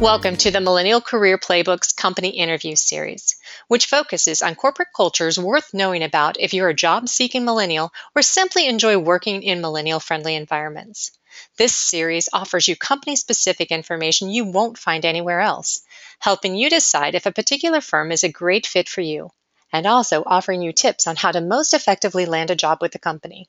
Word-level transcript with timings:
Welcome 0.00 0.36
to 0.36 0.50
the 0.50 0.60
Millennial 0.60 1.00
Career 1.00 1.38
Playbooks 1.38 1.96
Company 1.96 2.28
Interview 2.28 2.76
Series, 2.76 3.34
which 3.68 3.86
focuses 3.86 4.42
on 4.42 4.54
corporate 4.54 4.88
cultures 4.94 5.38
worth 5.38 5.72
knowing 5.72 6.02
about 6.02 6.38
if 6.38 6.52
you're 6.52 6.68
a 6.68 6.74
job 6.74 7.08
seeking 7.08 7.46
millennial 7.46 7.90
or 8.14 8.20
simply 8.20 8.66
enjoy 8.66 8.98
working 8.98 9.42
in 9.42 9.62
millennial 9.62 9.98
friendly 9.98 10.34
environments. 10.34 11.12
This 11.56 11.74
series 11.74 12.28
offers 12.30 12.68
you 12.68 12.76
company 12.76 13.16
specific 13.16 13.70
information 13.70 14.28
you 14.28 14.44
won't 14.44 14.76
find 14.76 15.06
anywhere 15.06 15.40
else, 15.40 15.80
helping 16.18 16.56
you 16.56 16.68
decide 16.68 17.14
if 17.14 17.24
a 17.24 17.32
particular 17.32 17.80
firm 17.80 18.12
is 18.12 18.22
a 18.22 18.28
great 18.28 18.66
fit 18.66 18.90
for 18.90 19.00
you, 19.00 19.30
and 19.72 19.86
also 19.86 20.22
offering 20.26 20.60
you 20.60 20.74
tips 20.74 21.06
on 21.06 21.16
how 21.16 21.32
to 21.32 21.40
most 21.40 21.72
effectively 21.72 22.26
land 22.26 22.50
a 22.50 22.54
job 22.54 22.82
with 22.82 22.92
the 22.92 22.98
company. 22.98 23.48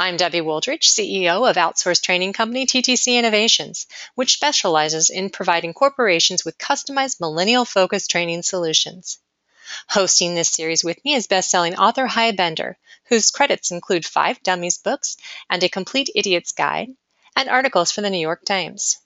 I'm 0.00 0.16
Debbie 0.16 0.42
Wooldridge, 0.42 0.84
CEO 0.84 1.50
of 1.50 1.56
outsourced 1.56 2.04
training 2.04 2.32
company 2.32 2.66
TTC 2.66 3.18
Innovations, 3.18 3.88
which 4.14 4.34
specializes 4.34 5.10
in 5.10 5.28
providing 5.28 5.74
corporations 5.74 6.44
with 6.44 6.56
customized 6.56 7.18
millennial 7.18 7.64
focused 7.64 8.08
training 8.08 8.42
solutions. 8.42 9.18
Hosting 9.88 10.36
this 10.36 10.50
series 10.50 10.84
with 10.84 11.04
me 11.04 11.14
is 11.14 11.26
best-selling 11.26 11.74
author 11.74 12.06
Hy 12.06 12.30
Bender, 12.30 12.78
whose 13.06 13.32
credits 13.32 13.72
include 13.72 14.06
five 14.06 14.40
Dummies 14.44 14.78
books 14.78 15.16
and 15.50 15.64
a 15.64 15.68
complete 15.68 16.10
idiot's 16.14 16.52
guide, 16.52 16.90
and 17.34 17.48
articles 17.48 17.90
for 17.90 18.00
the 18.00 18.10
New 18.10 18.20
York 18.20 18.44
Times. 18.44 18.98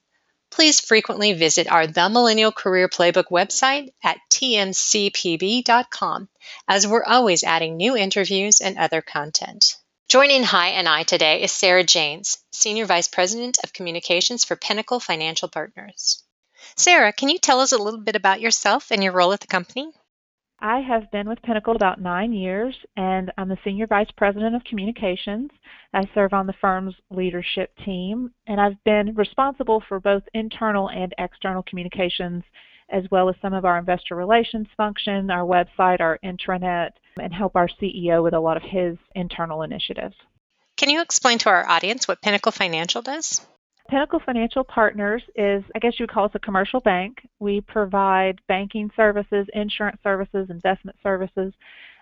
Please 0.51 0.79
frequently 0.79 1.33
visit 1.33 1.73
our 1.73 1.87
The 1.87 2.11
Millennial 2.11 2.53
Career 2.53 2.91
Playbook 2.91 3.31
website 3.31 3.95
at 4.05 4.19
tmcpb.com, 4.29 6.29
as 6.69 6.87
we're 6.87 7.05
always 7.05 7.45
adding 7.45 7.79
new 7.79 7.97
interviews 7.97 8.61
and 8.61 8.77
other 8.77 9.01
content. 9.01 9.77
Joining 10.13 10.43
Hy 10.43 10.69
and 10.69 10.87
I 10.87 11.05
today 11.05 11.41
is 11.41 11.53
Sarae 11.53 11.87
Janes, 11.87 12.45
Senior 12.51 12.85
Vice 12.85 13.09
President 13.09 13.57
of 13.65 13.73
Communications 13.73 14.45
for 14.45 14.57
Pinnacle 14.57 15.01
Financial 15.01 15.49
Partners. 15.49 16.23
Sarae, 16.77 17.13
can 17.17 17.31
you 17.31 17.39
tell 17.39 17.61
us 17.61 17.73
a 17.73 17.79
little 17.79 17.99
bit 17.99 18.15
about 18.15 18.43
yourself 18.43 18.91
and 18.91 19.03
your 19.03 19.15
role 19.15 19.33
at 19.33 19.41
the 19.41 19.47
company? 19.47 19.91
I 20.61 20.81
have 20.81 21.11
been 21.13 21.31
with 21.31 21.41
Pinnacle 21.41 21.75
about 21.75 21.99
nine 21.99 22.35
years, 22.35 22.77
and 22.95 23.33
I'm 23.39 23.49
the 23.49 23.57
Senior 23.65 23.87
Vice 23.87 24.11
President 24.15 24.55
of 24.55 24.63
Communications. 24.65 25.51
I 25.95 26.03
serve 26.15 26.35
on 26.35 26.47
the 26.47 26.61
firm's 26.61 26.95
leadership 27.09 27.71
team, 27.83 28.35
and 28.47 28.61
I've 28.61 28.85
been 28.85 29.15
responsible 29.15 29.83
for 29.89 29.99
both 29.99 30.25
internal 30.35 30.91
and 30.91 31.15
external 31.17 31.63
communications, 31.63 32.45
as 32.91 33.05
well 33.11 33.31
as 33.31 33.37
some 33.41 33.55
of 33.55 33.65
our 33.65 33.79
investor 33.79 34.15
relations 34.15 34.67
function, 34.77 35.31
our 35.31 35.47
website, 35.47 36.03
our 36.03 36.19
intranet, 36.23 36.91
and 37.19 37.33
help 37.33 37.57
our 37.57 37.69
CEO 37.81 38.23
with 38.23 38.35
a 38.35 38.41
lot 38.41 38.57
of 38.57 38.63
his 38.63 38.97
internal 39.15 39.63
initiatives. 39.63 40.15
Can 40.77 40.91
you 40.91 41.01
explain 41.01 41.39
to 41.39 41.49
our 41.49 41.69
audience 41.69 42.09
what 42.09 42.23
Pinnacle 42.23 42.53
Financial 42.53 43.03
does? 43.03 43.41
Pinnacle 43.89 44.21
Financial 44.25 44.65
Partners 44.65 45.23
is, 45.37 45.63
I 45.75 45.79
guess 45.79 45.99
you 45.99 46.05
would 46.05 46.13
call 46.13 46.25
us 46.25 46.31
a 46.35 46.39
commercial 46.39 46.81
bank. 46.81 47.19
We 47.41 47.61
provide 47.61 48.41
banking 48.49 48.91
services, 48.97 49.47
insurance 49.55 49.99
services, 50.03 50.49
investment 50.51 50.97
services. 51.03 51.53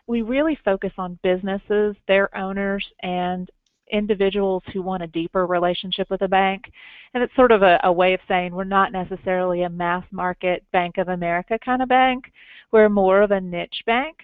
We 0.07 0.23
really 0.23 0.59
focus 0.65 0.93
on 0.99 1.19
businesses, 1.23 1.97
their 2.07 2.37
owners, 2.37 2.87
and 3.03 3.51
individuals 3.93 4.63
who 4.73 4.83
want 4.83 5.03
a 5.03 5.09
deeper 5.09 5.47
relationship 5.47 6.09
with 6.11 6.23
a 6.23 6.29
bank. 6.29 6.71
And 7.13 7.23
it's 7.23 7.35
sort 7.35 7.53
of 7.53 7.63
a, 7.63 7.81
a, 7.85 7.93
way 7.93 8.15
of 8.15 8.21
saying 8.29 8.55
we're 8.55 8.65
not 8.65 8.93
necessarily 8.93 9.63
a 9.63 9.69
mass 9.69 10.05
market 10.13 10.65
Bank 10.73 10.99
of 10.99 11.09
America 11.09 11.59
kind 11.65 11.83
of 11.83 11.89
bank. 11.89 12.33
We're 12.73 12.89
more 12.89 13.23
of 13.23 13.31
a 13.31 13.41
niche 13.41 13.83
bank. 13.85 14.17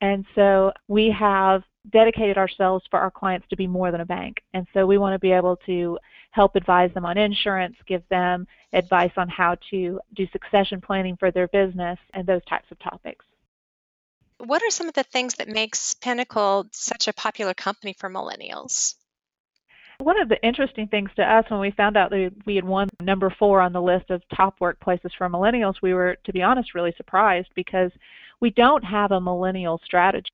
And 0.00 0.24
so 0.34 0.72
we 0.86 1.14
have 1.18 1.62
dedicated 1.90 2.36
ourselves 2.36 2.84
for 2.90 3.00
our 3.00 3.10
clients 3.10 3.46
to 3.48 3.56
be 3.56 3.66
more 3.66 3.90
than 3.90 4.00
a 4.00 4.06
bank. 4.06 4.36
And 4.54 4.66
so 4.72 4.86
we 4.86 4.98
want 4.98 5.14
to 5.14 5.18
be 5.18 5.32
able 5.32 5.56
to 5.66 5.98
help 6.30 6.56
advise 6.56 6.92
them 6.94 7.06
on 7.06 7.18
insurance, 7.18 7.76
give 7.86 8.02
them 8.08 8.46
advice 8.72 9.12
on 9.16 9.28
how 9.28 9.56
to 9.70 9.98
do 10.14 10.26
succession 10.30 10.80
planning 10.80 11.16
for 11.16 11.30
their 11.30 11.48
business, 11.48 11.98
and 12.12 12.26
those 12.26 12.44
types 12.44 12.70
of 12.70 12.78
topics. 12.78 13.24
What 14.38 14.62
are 14.62 14.70
some 14.70 14.88
of 14.88 14.94
the 14.94 15.02
things 15.02 15.34
that 15.36 15.48
makes 15.48 15.94
Pinnacle 15.94 16.66
such 16.70 17.08
a 17.08 17.12
popular 17.12 17.54
company 17.54 17.94
for 17.98 18.08
millennials? 18.08 18.94
One 19.98 20.20
of 20.20 20.28
the 20.28 20.40
interesting 20.46 20.86
things 20.86 21.10
to 21.16 21.22
us 21.22 21.44
when 21.48 21.58
we 21.58 21.72
found 21.72 21.96
out 21.96 22.10
that 22.10 22.32
we 22.46 22.54
had 22.54 22.64
won 22.64 22.88
number 23.02 23.34
four 23.36 23.60
on 23.60 23.72
the 23.72 23.82
list 23.82 24.10
of 24.10 24.22
top 24.36 24.60
workplaces 24.60 25.10
for 25.18 25.28
millennials, 25.28 25.74
we 25.82 25.92
were, 25.92 26.16
to 26.24 26.32
be 26.32 26.40
honest, 26.40 26.72
really 26.72 26.94
surprised 26.96 27.48
because 27.56 27.90
we 28.40 28.50
don't 28.50 28.84
have 28.84 29.12
a 29.12 29.20
millennial 29.20 29.80
strategy. 29.84 30.30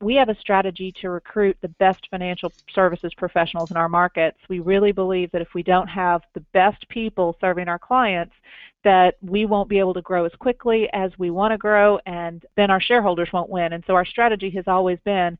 We 0.00 0.16
have 0.16 0.28
a 0.28 0.38
strategy 0.38 0.92
to 1.00 1.10
recruit 1.10 1.56
the 1.62 1.68
best 1.68 2.08
financial 2.10 2.52
services 2.74 3.12
professionals 3.16 3.70
in 3.70 3.76
our 3.76 3.88
markets. 3.88 4.38
We 4.48 4.60
really 4.60 4.92
believe 4.92 5.30
that 5.32 5.40
if 5.40 5.54
we 5.54 5.62
don't 5.62 5.88
have 5.88 6.22
the 6.34 6.44
best 6.52 6.86
people 6.88 7.36
serving 7.40 7.68
our 7.68 7.78
clients, 7.78 8.34
that 8.82 9.16
we 9.22 9.46
won't 9.46 9.68
be 9.68 9.78
able 9.78 9.94
to 9.94 10.02
grow 10.02 10.24
as 10.24 10.32
quickly 10.38 10.88
as 10.92 11.10
we 11.18 11.30
want 11.30 11.52
to 11.52 11.58
grow, 11.58 11.98
and 12.06 12.44
then 12.56 12.70
our 12.70 12.80
shareholders 12.80 13.30
won't 13.32 13.48
win. 13.48 13.72
And 13.72 13.84
so 13.86 13.94
our 13.94 14.04
strategy 14.04 14.50
has 14.50 14.64
always 14.66 14.98
been 15.04 15.38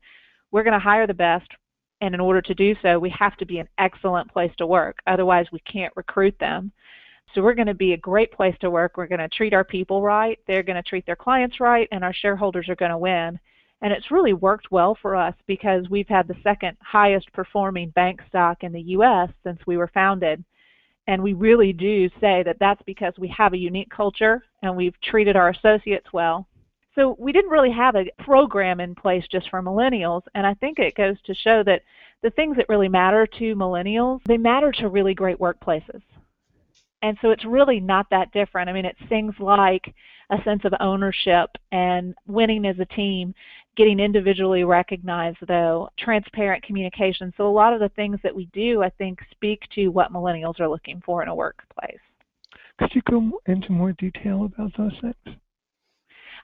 we're 0.51 0.63
going 0.63 0.73
to 0.73 0.79
hire 0.79 1.05
the 1.05 1.13
best, 1.13 1.51
and 2.01 2.13
in 2.13 2.21
order 2.21 2.41
to 2.41 2.55
do 2.55 2.75
so, 2.81 2.97
we 2.97 3.09
have 3.09 3.35
to 3.37 3.45
be 3.45 3.59
an 3.59 3.67
excellent 3.77 4.31
place 4.31 4.51
to 4.57 4.65
work. 4.65 4.97
Otherwise, 5.05 5.47
we 5.51 5.59
can't 5.59 5.93
recruit 5.95 6.37
them. 6.39 6.71
So 7.33 7.41
we're 7.41 7.53
going 7.53 7.67
to 7.67 7.73
be 7.73 7.93
a 7.93 7.97
great 7.97 8.31
place 8.31 8.55
to 8.61 8.69
work. 8.69 8.95
We're 8.95 9.07
going 9.07 9.19
to 9.19 9.29
treat 9.29 9.53
our 9.53 9.63
people 9.63 10.01
right. 10.01 10.39
They're 10.47 10.63
going 10.63 10.81
to 10.81 10.89
treat 10.89 11.05
their 11.05 11.15
clients 11.15 11.59
right, 11.59 11.87
and 11.91 12.03
our 12.03 12.13
shareholders 12.13 12.69
are 12.69 12.75
going 12.75 12.91
to 12.91 12.97
win. 12.97 13.39
And 13.81 13.91
it's 13.91 14.11
really 14.11 14.33
worked 14.33 14.71
well 14.71 14.97
for 15.01 15.15
us 15.15 15.35
because 15.45 15.89
we've 15.89 16.07
had 16.07 16.27
the 16.27 16.37
second 16.43 16.77
highest 16.81 17.31
performing 17.33 17.89
bank 17.89 18.21
stock 18.27 18.63
in 18.63 18.71
the 18.71 18.81
U.S. 18.81 19.29
since 19.43 19.59
we 19.67 19.77
were 19.77 19.91
founded. 19.93 20.43
And 21.07 21.21
we 21.21 21.33
really 21.33 21.73
do 21.73 22.09
say 22.21 22.41
that 22.43 22.57
that's 22.59 22.81
because 22.83 23.13
we 23.17 23.27
have 23.37 23.53
a 23.53 23.57
unique 23.57 23.89
culture 23.89 24.43
and 24.63 24.75
we've 24.75 24.99
treated 25.01 25.35
our 25.35 25.49
associates 25.49 26.07
well 26.13 26.47
so 26.95 27.15
we 27.19 27.33
didn't 27.33 27.51
really 27.51 27.71
have 27.71 27.95
a 27.95 28.09
program 28.23 28.79
in 28.79 28.95
place 28.95 29.25
just 29.29 29.49
for 29.49 29.61
millennials, 29.61 30.21
and 30.33 30.47
I 30.47 30.53
think 30.55 30.79
it 30.79 30.95
goes 30.95 31.17
to 31.25 31.35
show 31.35 31.61
that 31.63 31.81
the 32.23 32.29
things 32.29 32.55
that 32.55 32.69
really 32.69 32.87
matter 32.87 33.27
to 33.27 33.55
millennials, 33.55 34.21
they 34.25 34.37
matter 34.37 34.71
to 34.71 34.87
really 34.87 35.13
great 35.13 35.37
workplaces. 35.37 36.01
And 37.01 37.17
so 37.21 37.29
it's 37.29 37.45
really 37.45 37.79
not 37.79 38.07
that 38.09 38.31
different. 38.31 38.69
I 38.69 38.73
mean, 38.73 38.85
it's 38.85 38.99
things 39.09 39.33
like 39.39 39.93
a 40.31 40.41
sense 40.43 40.61
of 40.65 40.73
ownership 40.79 41.49
and 41.71 42.15
winning 42.27 42.65
as 42.65 42.79
a 42.79 42.85
team, 42.85 43.33
getting 43.77 43.99
individually 43.99 44.63
recognized, 44.63 45.37
though, 45.47 45.89
transparent 45.99 46.63
communication. 46.63 47.31
So 47.37 47.47
a 47.47 47.51
lot 47.51 47.73
of 47.73 47.79
the 47.79 47.89
things 47.89 48.19
that 48.23 48.35
we 48.35 48.45
do, 48.53 48.81
I 48.81 48.89
think, 48.89 49.19
speak 49.31 49.61
to 49.75 49.89
what 49.89 50.11
millennials 50.11 50.59
are 50.59 50.69
looking 50.69 51.01
for 51.05 51.21
in 51.21 51.29
a 51.29 51.35
workplace. 51.35 51.99
Could 52.79 52.93
you 52.93 53.01
go 53.09 53.39
into 53.45 53.71
more 53.71 53.93
detail 53.93 54.45
about 54.45 54.71
those 54.77 54.93
things? 55.01 55.37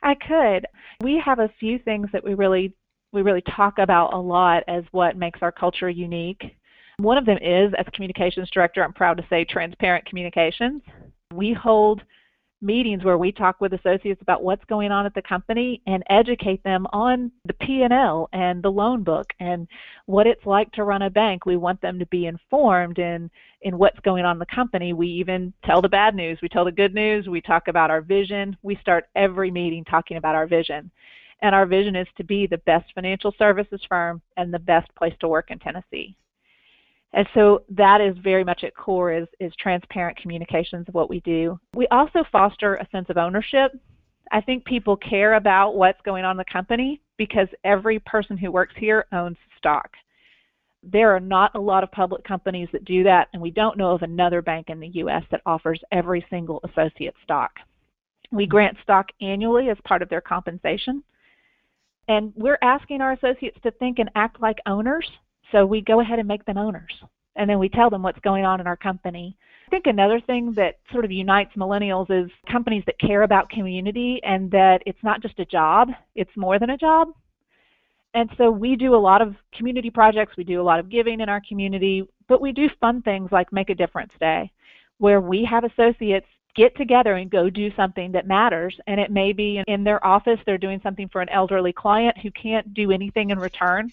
I 0.03 0.15
could. 0.15 0.65
We 1.01 1.21
have 1.23 1.39
a 1.39 1.51
few 1.59 1.79
things 1.79 2.07
that 2.13 2.23
we 2.23 2.33
really 2.33 2.73
we 3.13 3.21
really 3.21 3.43
talk 3.55 3.77
about 3.77 4.13
a 4.13 4.17
lot 4.17 4.63
as 4.67 4.83
what 4.91 5.17
makes 5.17 5.39
our 5.41 5.51
culture 5.51 5.89
unique. 5.89 6.55
One 6.97 7.17
of 7.17 7.25
them 7.25 7.37
is, 7.41 7.73
as 7.77 7.85
communications 7.93 8.49
director, 8.51 8.83
I'm 8.83 8.93
proud 8.93 9.17
to 9.17 9.25
say 9.29 9.45
transparent 9.45 10.05
communications. 10.05 10.81
We 11.33 11.53
hold 11.53 12.01
meetings 12.61 13.03
where 13.03 13.17
we 13.17 13.31
talk 13.31 13.59
with 13.59 13.73
associates 13.73 14.21
about 14.21 14.43
what's 14.43 14.63
going 14.65 14.91
on 14.91 15.05
at 15.05 15.15
the 15.15 15.21
company 15.21 15.81
and 15.87 16.03
educate 16.09 16.63
them 16.63 16.85
on 16.93 17.31
the 17.45 17.53
P&L 17.53 18.29
and 18.33 18.61
the 18.61 18.69
loan 18.69 19.03
book 19.03 19.27
and 19.39 19.67
what 20.05 20.27
it's 20.27 20.45
like 20.45 20.71
to 20.73 20.83
run 20.83 21.01
a 21.01 21.09
bank. 21.09 21.45
We 21.45 21.57
want 21.57 21.81
them 21.81 21.97
to 21.99 22.05
be 22.07 22.27
informed 22.27 22.99
in 22.99 23.29
in 23.63 23.77
what's 23.77 23.99
going 23.99 24.25
on 24.25 24.35
in 24.35 24.39
the 24.39 24.45
company. 24.47 24.93
We 24.93 25.07
even 25.07 25.53
tell 25.65 25.81
the 25.81 25.89
bad 25.89 26.15
news, 26.15 26.39
we 26.41 26.49
tell 26.49 26.65
the 26.65 26.71
good 26.71 26.95
news, 26.95 27.27
we 27.27 27.41
talk 27.41 27.67
about 27.67 27.91
our 27.91 28.01
vision. 28.01 28.57
We 28.63 28.75
start 28.81 29.05
every 29.15 29.51
meeting 29.51 29.85
talking 29.85 30.17
about 30.17 30.35
our 30.35 30.47
vision. 30.47 30.89
And 31.43 31.55
our 31.55 31.65
vision 31.65 31.95
is 31.95 32.07
to 32.17 32.23
be 32.23 32.47
the 32.47 32.59
best 32.59 32.91
financial 32.93 33.33
services 33.37 33.81
firm 33.87 34.21
and 34.37 34.53
the 34.53 34.59
best 34.59 34.93
place 34.95 35.13
to 35.19 35.27
work 35.27 35.49
in 35.49 35.59
Tennessee. 35.59 36.15
And 37.13 37.27
so 37.33 37.63
that 37.69 37.99
is 37.99 38.15
very 38.23 38.43
much 38.43 38.63
at 38.63 38.75
core 38.75 39.11
is, 39.11 39.27
is 39.39 39.51
transparent 39.59 40.17
communications 40.17 40.87
of 40.87 40.93
what 40.93 41.09
we 41.09 41.19
do. 41.21 41.59
We 41.75 41.87
also 41.87 42.23
foster 42.31 42.75
a 42.75 42.87
sense 42.91 43.07
of 43.09 43.17
ownership. 43.17 43.73
I 44.31 44.39
think 44.39 44.63
people 44.63 44.95
care 44.95 45.33
about 45.33 45.75
what's 45.75 46.01
going 46.03 46.23
on 46.23 46.31
in 46.31 46.37
the 46.37 46.45
company 46.51 47.01
because 47.17 47.49
every 47.65 47.99
person 47.99 48.37
who 48.37 48.51
works 48.51 48.73
here 48.77 49.05
owns 49.11 49.37
stock. 49.57 49.89
There 50.83 51.13
are 51.13 51.19
not 51.19 51.53
a 51.53 51.59
lot 51.59 51.83
of 51.83 51.91
public 51.91 52.23
companies 52.23 52.69
that 52.71 52.85
do 52.85 53.03
that, 53.03 53.27
and 53.33 53.41
we 53.41 53.51
don't 53.51 53.77
know 53.77 53.91
of 53.91 54.01
another 54.01 54.41
bank 54.41 54.69
in 54.69 54.79
the 54.79 54.87
U.S. 54.87 55.23
that 55.29 55.41
offers 55.45 55.79
every 55.91 56.25
single 56.29 56.61
associate 56.63 57.13
stock. 57.23 57.51
We 58.31 58.47
grant 58.47 58.77
stock 58.81 59.07
annually 59.19 59.69
as 59.69 59.77
part 59.83 60.01
of 60.01 60.09
their 60.09 60.21
compensation. 60.21 61.03
And 62.07 62.33
we're 62.35 62.57
asking 62.63 63.01
our 63.01 63.11
associates 63.11 63.59
to 63.63 63.71
think 63.71 63.99
and 63.99 64.09
act 64.15 64.41
like 64.41 64.57
owners 64.65 65.07
so 65.51 65.65
we 65.65 65.81
go 65.81 65.99
ahead 65.99 66.19
and 66.19 66.27
make 66.27 66.45
them 66.45 66.57
owners. 66.57 66.91
And 67.35 67.49
then 67.49 67.59
we 67.59 67.69
tell 67.69 67.89
them 67.89 68.03
what's 68.03 68.19
going 68.19 68.45
on 68.45 68.59
in 68.59 68.67
our 68.67 68.75
company. 68.75 69.37
I 69.67 69.69
think 69.69 69.87
another 69.87 70.19
thing 70.19 70.53
that 70.55 70.79
sort 70.91 71.05
of 71.05 71.11
unites 71.11 71.55
millennials 71.55 72.11
is 72.11 72.29
companies 72.51 72.83
that 72.87 72.99
care 72.99 73.23
about 73.23 73.49
community 73.49 74.19
and 74.23 74.51
that 74.51 74.83
it's 74.85 75.01
not 75.01 75.21
just 75.21 75.39
a 75.39 75.45
job, 75.45 75.89
it's 76.13 76.35
more 76.35 76.59
than 76.59 76.71
a 76.71 76.77
job. 76.77 77.09
And 78.13 78.29
so 78.37 78.51
we 78.51 78.75
do 78.75 78.93
a 78.93 78.97
lot 78.97 79.21
of 79.21 79.35
community 79.53 79.89
projects, 79.89 80.35
we 80.35 80.43
do 80.43 80.59
a 80.59 80.63
lot 80.63 80.79
of 80.79 80.89
giving 80.89 81.21
in 81.21 81.29
our 81.29 81.41
community, 81.47 82.05
but 82.27 82.41
we 82.41 82.51
do 82.51 82.69
fun 82.81 83.01
things 83.01 83.31
like 83.31 83.53
Make 83.53 83.69
a 83.69 83.75
Difference 83.75 84.11
Day, 84.19 84.51
where 84.97 85.21
we 85.21 85.45
have 85.45 85.63
associates 85.63 86.27
get 86.53 86.75
together 86.75 87.13
and 87.13 87.29
go 87.29 87.49
do 87.49 87.73
something 87.75 88.11
that 88.11 88.27
matters. 88.27 88.77
And 88.87 88.99
it 88.99 89.09
may 89.09 89.31
be 89.31 89.63
in 89.65 89.85
their 89.85 90.05
office, 90.05 90.39
they're 90.45 90.57
doing 90.57 90.81
something 90.83 91.07
for 91.07 91.21
an 91.21 91.29
elderly 91.29 91.71
client 91.71 92.17
who 92.17 92.31
can't 92.31 92.73
do 92.73 92.91
anything 92.91 93.29
in 93.29 93.39
return, 93.39 93.89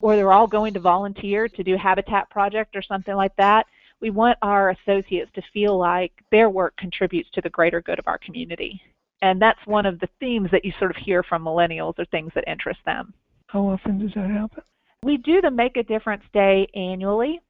or 0.00 0.16
they're 0.16 0.32
all 0.32 0.46
going 0.46 0.74
to 0.74 0.80
volunteer 0.80 1.48
to 1.48 1.62
do 1.62 1.76
habitat 1.76 2.30
project 2.30 2.76
or 2.76 2.82
something 2.82 3.14
like 3.14 3.34
that. 3.36 3.66
We 4.00 4.10
want 4.10 4.38
our 4.42 4.70
associates 4.70 5.30
to 5.34 5.42
feel 5.52 5.76
like 5.76 6.12
their 6.30 6.50
work 6.50 6.76
contributes 6.76 7.30
to 7.32 7.40
the 7.40 7.50
greater 7.50 7.80
good 7.80 7.98
of 7.98 8.06
our 8.06 8.18
community. 8.18 8.80
And 9.22 9.42
that's 9.42 9.58
one 9.66 9.86
of 9.86 9.98
the 9.98 10.08
themes 10.20 10.48
that 10.52 10.64
you 10.64 10.72
sort 10.78 10.92
of 10.92 10.96
hear 10.96 11.24
from 11.24 11.44
millennials 11.44 11.98
or 11.98 12.04
things 12.04 12.30
that 12.34 12.44
interest 12.46 12.78
them. 12.86 13.12
How 13.48 13.62
often 13.62 13.98
does 13.98 14.14
that 14.14 14.30
happen? 14.30 14.62
We 15.02 15.16
do 15.16 15.40
the 15.40 15.50
Make 15.50 15.76
a 15.76 15.82
Difference 15.82 16.22
Day 16.32 16.68
annually. 16.74 17.40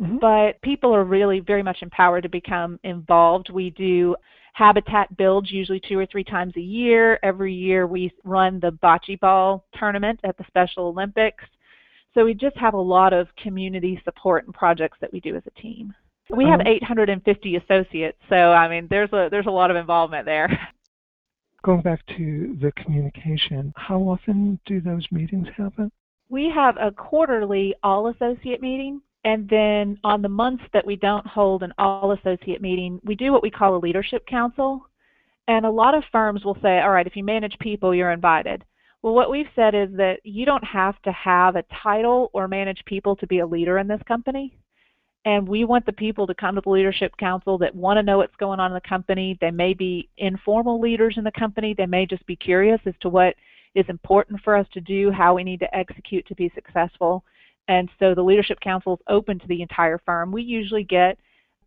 Mm-hmm. 0.00 0.18
But 0.18 0.60
people 0.62 0.94
are 0.94 1.04
really 1.04 1.40
very 1.40 1.62
much 1.62 1.78
empowered 1.82 2.22
to 2.22 2.28
become 2.28 2.80
involved. 2.84 3.50
We 3.52 3.70
do 3.70 4.16
habitat 4.54 5.14
builds 5.16 5.50
usually 5.50 5.80
two 5.80 5.98
or 5.98 6.06
three 6.06 6.24
times 6.24 6.54
a 6.56 6.60
year. 6.60 7.18
Every 7.22 7.52
year 7.52 7.86
we 7.86 8.12
run 8.24 8.60
the 8.60 8.72
bocce 8.72 9.20
ball 9.20 9.66
tournament 9.78 10.20
at 10.24 10.38
the 10.38 10.44
Special 10.46 10.86
Olympics. 10.86 11.44
So 12.14 12.24
we 12.24 12.34
just 12.34 12.56
have 12.56 12.74
a 12.74 12.80
lot 12.80 13.12
of 13.12 13.28
community 13.36 14.00
support 14.04 14.44
and 14.44 14.54
projects 14.54 14.98
that 15.00 15.12
we 15.12 15.20
do 15.20 15.36
as 15.36 15.42
a 15.46 15.60
team. 15.60 15.94
We 16.28 16.44
have 16.44 16.60
Um, 16.60 16.66
850 16.66 17.56
associates, 17.56 18.18
so 18.28 18.52
I 18.52 18.68
mean 18.68 18.86
there's 18.88 19.12
a 19.12 19.28
there's 19.30 19.46
a 19.46 19.50
lot 19.50 19.70
of 19.70 19.76
involvement 19.76 20.26
there. 20.26 20.48
Going 21.62 21.82
back 21.82 22.06
to 22.16 22.56
the 22.60 22.72
communication, 22.72 23.72
how 23.76 24.00
often 24.00 24.58
do 24.64 24.80
those 24.80 25.06
meetings 25.10 25.48
happen? 25.56 25.90
We 26.30 26.48
have 26.50 26.76
a 26.78 26.90
quarterly 26.92 27.74
all 27.82 28.06
associate 28.06 28.62
meeting, 28.62 29.02
and 29.24 29.48
then 29.48 29.98
on 30.04 30.22
the 30.22 30.28
months 30.28 30.64
that 30.72 30.86
we 30.86 30.96
don't 30.96 31.26
hold 31.26 31.62
an 31.62 31.74
all 31.76 32.12
associate 32.12 32.62
meeting, 32.62 33.00
we 33.04 33.14
do 33.14 33.32
what 33.32 33.42
we 33.42 33.50
call 33.50 33.76
a 33.76 33.78
leadership 33.78 34.26
council. 34.26 34.86
And 35.48 35.66
a 35.66 35.70
lot 35.70 35.94
of 35.94 36.04
firms 36.12 36.44
will 36.44 36.56
say, 36.62 36.80
all 36.80 36.92
right, 36.92 37.06
if 37.06 37.16
you 37.16 37.24
manage 37.24 37.58
people, 37.58 37.94
you're 37.94 38.12
invited. 38.12 38.64
Well, 39.02 39.14
what 39.14 39.30
we've 39.30 39.46
said 39.56 39.74
is 39.74 39.88
that 39.96 40.20
you 40.24 40.44
don't 40.44 40.64
have 40.64 41.00
to 41.02 41.12
have 41.12 41.56
a 41.56 41.64
title 41.82 42.30
or 42.34 42.48
manage 42.48 42.84
people 42.84 43.16
to 43.16 43.26
be 43.26 43.38
a 43.38 43.46
leader 43.46 43.78
in 43.78 43.88
this 43.88 44.02
company. 44.06 44.54
And 45.24 45.46
we 45.46 45.64
want 45.64 45.84
the 45.86 45.92
people 45.92 46.26
to 46.26 46.34
come 46.34 46.54
to 46.54 46.60
the 46.62 46.70
leadership 46.70 47.14
council 47.18 47.58
that 47.58 47.74
want 47.74 47.98
to 47.98 48.02
know 48.02 48.18
what's 48.18 48.36
going 48.36 48.60
on 48.60 48.70
in 48.70 48.74
the 48.74 48.88
company. 48.88 49.36
They 49.40 49.50
may 49.50 49.74
be 49.74 50.08
informal 50.18 50.80
leaders 50.80 51.14
in 51.16 51.24
the 51.24 51.32
company. 51.32 51.74
They 51.76 51.86
may 51.86 52.06
just 52.06 52.24
be 52.26 52.36
curious 52.36 52.80
as 52.86 52.94
to 53.00 53.08
what 53.08 53.34
is 53.74 53.84
important 53.88 54.40
for 54.42 54.56
us 54.56 54.66
to 54.72 54.80
do, 54.80 55.10
how 55.10 55.34
we 55.34 55.44
need 55.44 55.60
to 55.60 55.76
execute 55.76 56.26
to 56.26 56.34
be 56.34 56.50
successful. 56.54 57.22
And 57.68 57.88
so 57.98 58.14
the 58.14 58.22
leadership 58.22 58.60
council 58.60 58.94
is 58.94 59.00
open 59.08 59.38
to 59.38 59.46
the 59.46 59.62
entire 59.62 59.98
firm. 59.98 60.32
We 60.32 60.42
usually 60.42 60.84
get 60.84 61.18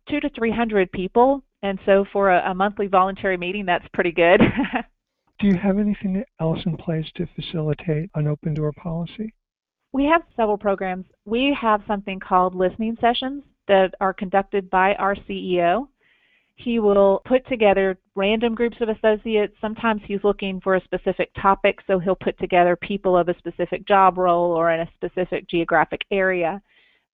two 0.08 0.20
to 0.20 0.28
three 0.30 0.50
hundred 0.50 0.92
people, 0.92 1.42
and 1.62 1.78
so 1.86 2.04
for 2.12 2.30
a, 2.30 2.50
a 2.50 2.54
monthly 2.54 2.88
voluntary 2.88 3.38
meeting, 3.38 3.64
that's 3.64 3.86
pretty 3.94 4.12
good. 4.12 4.40
Do 5.40 5.48
you 5.48 5.56
have 5.56 5.78
anything 5.78 6.24
else 6.40 6.60
in 6.64 6.76
place 6.76 7.06
to 7.16 7.26
facilitate 7.34 8.10
an 8.14 8.26
open 8.28 8.54
door 8.54 8.72
policy? 8.72 9.34
we 9.94 10.04
have 10.06 10.22
several 10.34 10.58
programs. 10.58 11.06
We 11.24 11.56
have 11.58 11.80
something 11.86 12.18
called 12.18 12.56
listening 12.56 12.96
sessions 13.00 13.44
that 13.68 13.94
are 14.00 14.12
conducted 14.12 14.68
by 14.68 14.94
our 14.94 15.14
CEO. 15.14 15.86
He 16.56 16.80
will 16.80 17.22
put 17.24 17.46
together 17.46 17.96
random 18.16 18.56
groups 18.56 18.76
of 18.80 18.88
associates. 18.88 19.54
Sometimes 19.60 20.02
he's 20.04 20.24
looking 20.24 20.60
for 20.60 20.74
a 20.74 20.82
specific 20.82 21.30
topic, 21.40 21.78
so 21.86 22.00
he'll 22.00 22.16
put 22.16 22.36
together 22.40 22.74
people 22.74 23.16
of 23.16 23.28
a 23.28 23.38
specific 23.38 23.86
job 23.86 24.18
role 24.18 24.50
or 24.50 24.72
in 24.72 24.80
a 24.80 24.90
specific 24.96 25.48
geographic 25.48 26.00
area. 26.10 26.60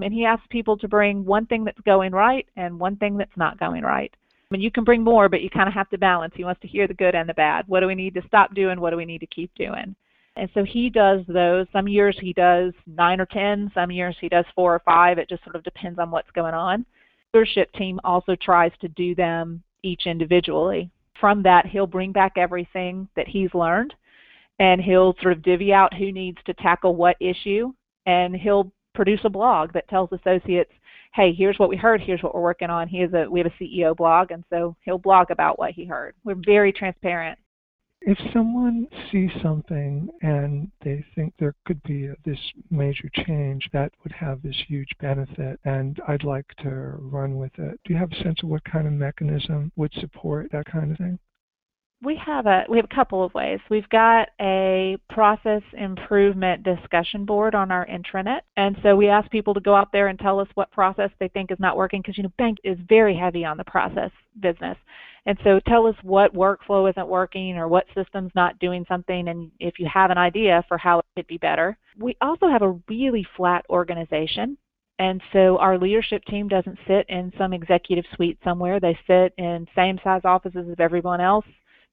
And 0.03 0.15
he 0.15 0.25
asks 0.25 0.47
people 0.49 0.79
to 0.79 0.89
bring 0.89 1.27
one 1.27 1.45
thing 1.45 1.65
that's 1.65 1.81
going 1.81 2.13
right 2.13 2.47
and 2.57 2.81
one 2.81 2.97
thing 2.97 3.19
that's 3.19 3.37
not 3.37 3.61
going 3.61 3.83
right. 3.83 4.13
I 4.51 4.57
mean, 4.57 4.63
you 4.63 4.71
can 4.71 4.83
bring 4.83 5.05
more, 5.05 5.29
but 5.29 5.43
you 5.43 5.51
kind 5.51 5.69
of 5.69 5.75
have 5.75 5.89
to 5.91 5.99
balance. 5.99 6.35
He 6.37 6.43
wants 6.43 6.61
to 6.63 6.69
hear 6.69 6.89
the 6.89 6.95
good 6.95 7.15
and 7.15 7.29
the 7.29 7.35
bad. 7.35 7.69
What 7.69 7.81
do 7.81 7.87
we 7.87 7.95
need 7.95 8.15
to 8.15 8.23
stop 8.27 8.53
doing? 8.53 8.81
What 8.81 8.91
do 8.91 8.97
we 8.97 9.05
need 9.05 9.21
to 9.21 9.27
keep 9.27 9.55
doing? 9.55 9.95
And 10.37 10.49
so 10.55 10.65
he 10.65 10.91
does 10.91 11.21
those. 11.29 11.67
Some 11.73 11.87
years 11.87 12.17
he 12.21 12.33
does 12.33 12.73
nine 12.87 13.21
or 13.21 13.27
ten, 13.27 13.71
some 13.75 13.93
years 13.93 14.17
he 14.21 14.29
does 14.29 14.45
four 14.55 14.75
or 14.75 14.81
five. 14.81 15.19
It 15.19 15.29
just 15.29 15.45
sort 15.45 15.55
of 15.55 15.63
depends 15.63 15.99
on 16.01 16.11
what's 16.11 16.31
going 16.33 16.55
on. 16.55 16.85
Leadership 17.33 17.73
team 17.75 18.01
also 18.03 18.35
tries 18.35 18.73
to 18.81 18.89
do 18.89 19.15
them 19.15 19.63
each 19.85 20.07
individually. 20.07 20.91
From 21.21 21.43
that, 21.45 21.67
he'll 21.67 21.87
bring 21.87 22.11
back 22.11 22.33
everything 22.37 23.09
that 23.15 23.29
he's 23.29 23.55
learned 23.55 23.95
and 24.59 24.81
he'll 24.81 25.15
sort 25.23 25.33
of 25.33 25.43
divvy 25.43 25.73
out 25.73 25.95
who 25.95 26.11
needs 26.11 26.39
to 26.47 26.55
tackle 26.55 26.97
what 26.97 27.17
issue 27.21 27.73
and 28.07 28.35
he'll 28.35 28.73
produce 28.95 29.21
a 29.25 29.31
blog 29.31 29.73
that 29.73 29.89
tells 29.89 30.11
associates, 30.13 30.73
hey, 31.13 31.33
here's 31.33 31.59
what 31.59 31.69
we 31.69 31.77
heard, 31.77 32.01
here's 32.01 32.23
what 32.23 32.35
we're 32.35 32.41
working 32.41 32.71
on. 32.71 32.89
He 32.89 33.01
has 33.01 33.13
a 33.13 33.29
we 33.29 33.41
have 33.41 33.51
a 33.53 33.63
CEO 33.63 33.97
blog 33.97 34.31
and 34.31 34.45
so 34.51 34.77
he'll 34.85 34.99
blog 34.99 35.31
about 35.31 35.59
what 35.59 35.73
he 35.73 35.85
heard. 35.85 36.15
We're 36.25 36.37
very 36.45 36.73
transparent. 36.73 37.39
If 38.03 38.17
someone 38.33 38.87
sees 39.13 39.31
something 39.43 40.09
and 40.23 40.71
they 40.83 41.05
think 41.15 41.35
there 41.39 41.55
could 41.67 41.83
be 41.83 42.09
this 42.25 42.39
major 42.71 43.11
change 43.27 43.69
that 43.75 43.93
would 44.03 44.13
have 44.13 44.41
this 44.41 44.57
huge 44.67 44.89
benefit 45.01 45.61
and 45.65 46.01
I'd 46.09 46.25
like 46.25 46.47
to 46.63 46.71
run 46.71 47.37
with 47.37 47.53
it, 47.59 47.79
do 47.85 47.93
you 47.93 47.99
have 47.99 48.13
a 48.13 48.23
sense 48.23 48.43
of 48.43 48.49
what 48.49 48.65
kind 48.65 48.87
of 48.87 48.95
mechanism 48.95 49.71
would 49.77 49.93
support 49.95 50.51
that 50.53 50.65
kind 50.65 50.93
of 50.93 50.97
thing? 50.97 51.19
We 52.03 52.19
have 52.25 52.47
a 52.47 52.65
we 52.69 52.79
have 52.79 52.87
a 52.91 52.95
couple 52.95 53.23
of 53.23 53.35
ways. 53.35 53.61
We've 53.69 53.89
got 53.91 54.31
a 54.41 54.97
process 55.11 55.63
improvement 55.75 56.63
discussion 56.63 57.27
board 57.27 57.55
on 57.55 57.71
our 57.71 57.87
intranet, 57.87 58.41
and 58.57 58.77
so 58.83 58.97
we 58.97 59.09
ask 59.09 59.31
people 59.31 59.53
to 59.53 59.61
go 59.61 59.75
out 59.75 59.93
there 59.93 60.09
and 60.09 60.19
tell 60.19 60.41
us 60.41 60.49
what 60.55 60.71
process 60.71 61.11
they 61.19 61.29
think 61.29 61.51
is 61.51 61.61
not 61.61 61.77
working 61.77 62.01
because 62.01 62.17
you 62.17 62.23
know 62.23 62.33
bank 62.39 62.57
is 62.65 62.79
very 62.89 63.15
heavy 63.15 63.45
on 63.45 63.59
the 63.59 63.65
process 63.65 64.11
business. 64.41 64.79
And 65.27 65.39
so 65.45 65.61
tell 65.69 65.87
us 65.87 65.97
what 66.03 66.35
workflow 66.35 66.89
isn't 66.91 67.07
working 67.07 67.59
or 67.59 67.69
what 67.69 67.85
system's 67.95 68.33
not 68.35 68.59
doing 68.59 68.87
something 68.89 69.29
and 69.29 69.51
if 69.61 69.79
you 69.79 69.87
have 69.93 70.11
an 70.11 70.17
idea 70.17 70.65
for 70.69 70.79
how 70.79 71.01
it 71.01 71.05
could 71.15 71.27
be 71.27 71.37
better. 71.37 71.77
We 71.99 72.17
also 72.23 72.49
have 72.49 72.63
a 72.63 72.79
really 72.89 73.27
flat 73.37 73.67
organization. 73.69 74.57
And 74.99 75.21
so 75.33 75.57
our 75.59 75.79
leadership 75.79 76.25
team 76.25 76.49
doesn't 76.49 76.79
sit 76.87 77.07
in 77.09 77.33
some 77.39 77.53
executive 77.53 78.05
suite 78.15 78.39
somewhere. 78.45 78.81
They 78.81 78.99
sit 79.07 79.35
in 79.39 79.67
same 79.75 79.99
size 80.03 80.23
offices 80.25 80.67
as 80.71 80.77
everyone 80.79 81.21
else 81.21 81.47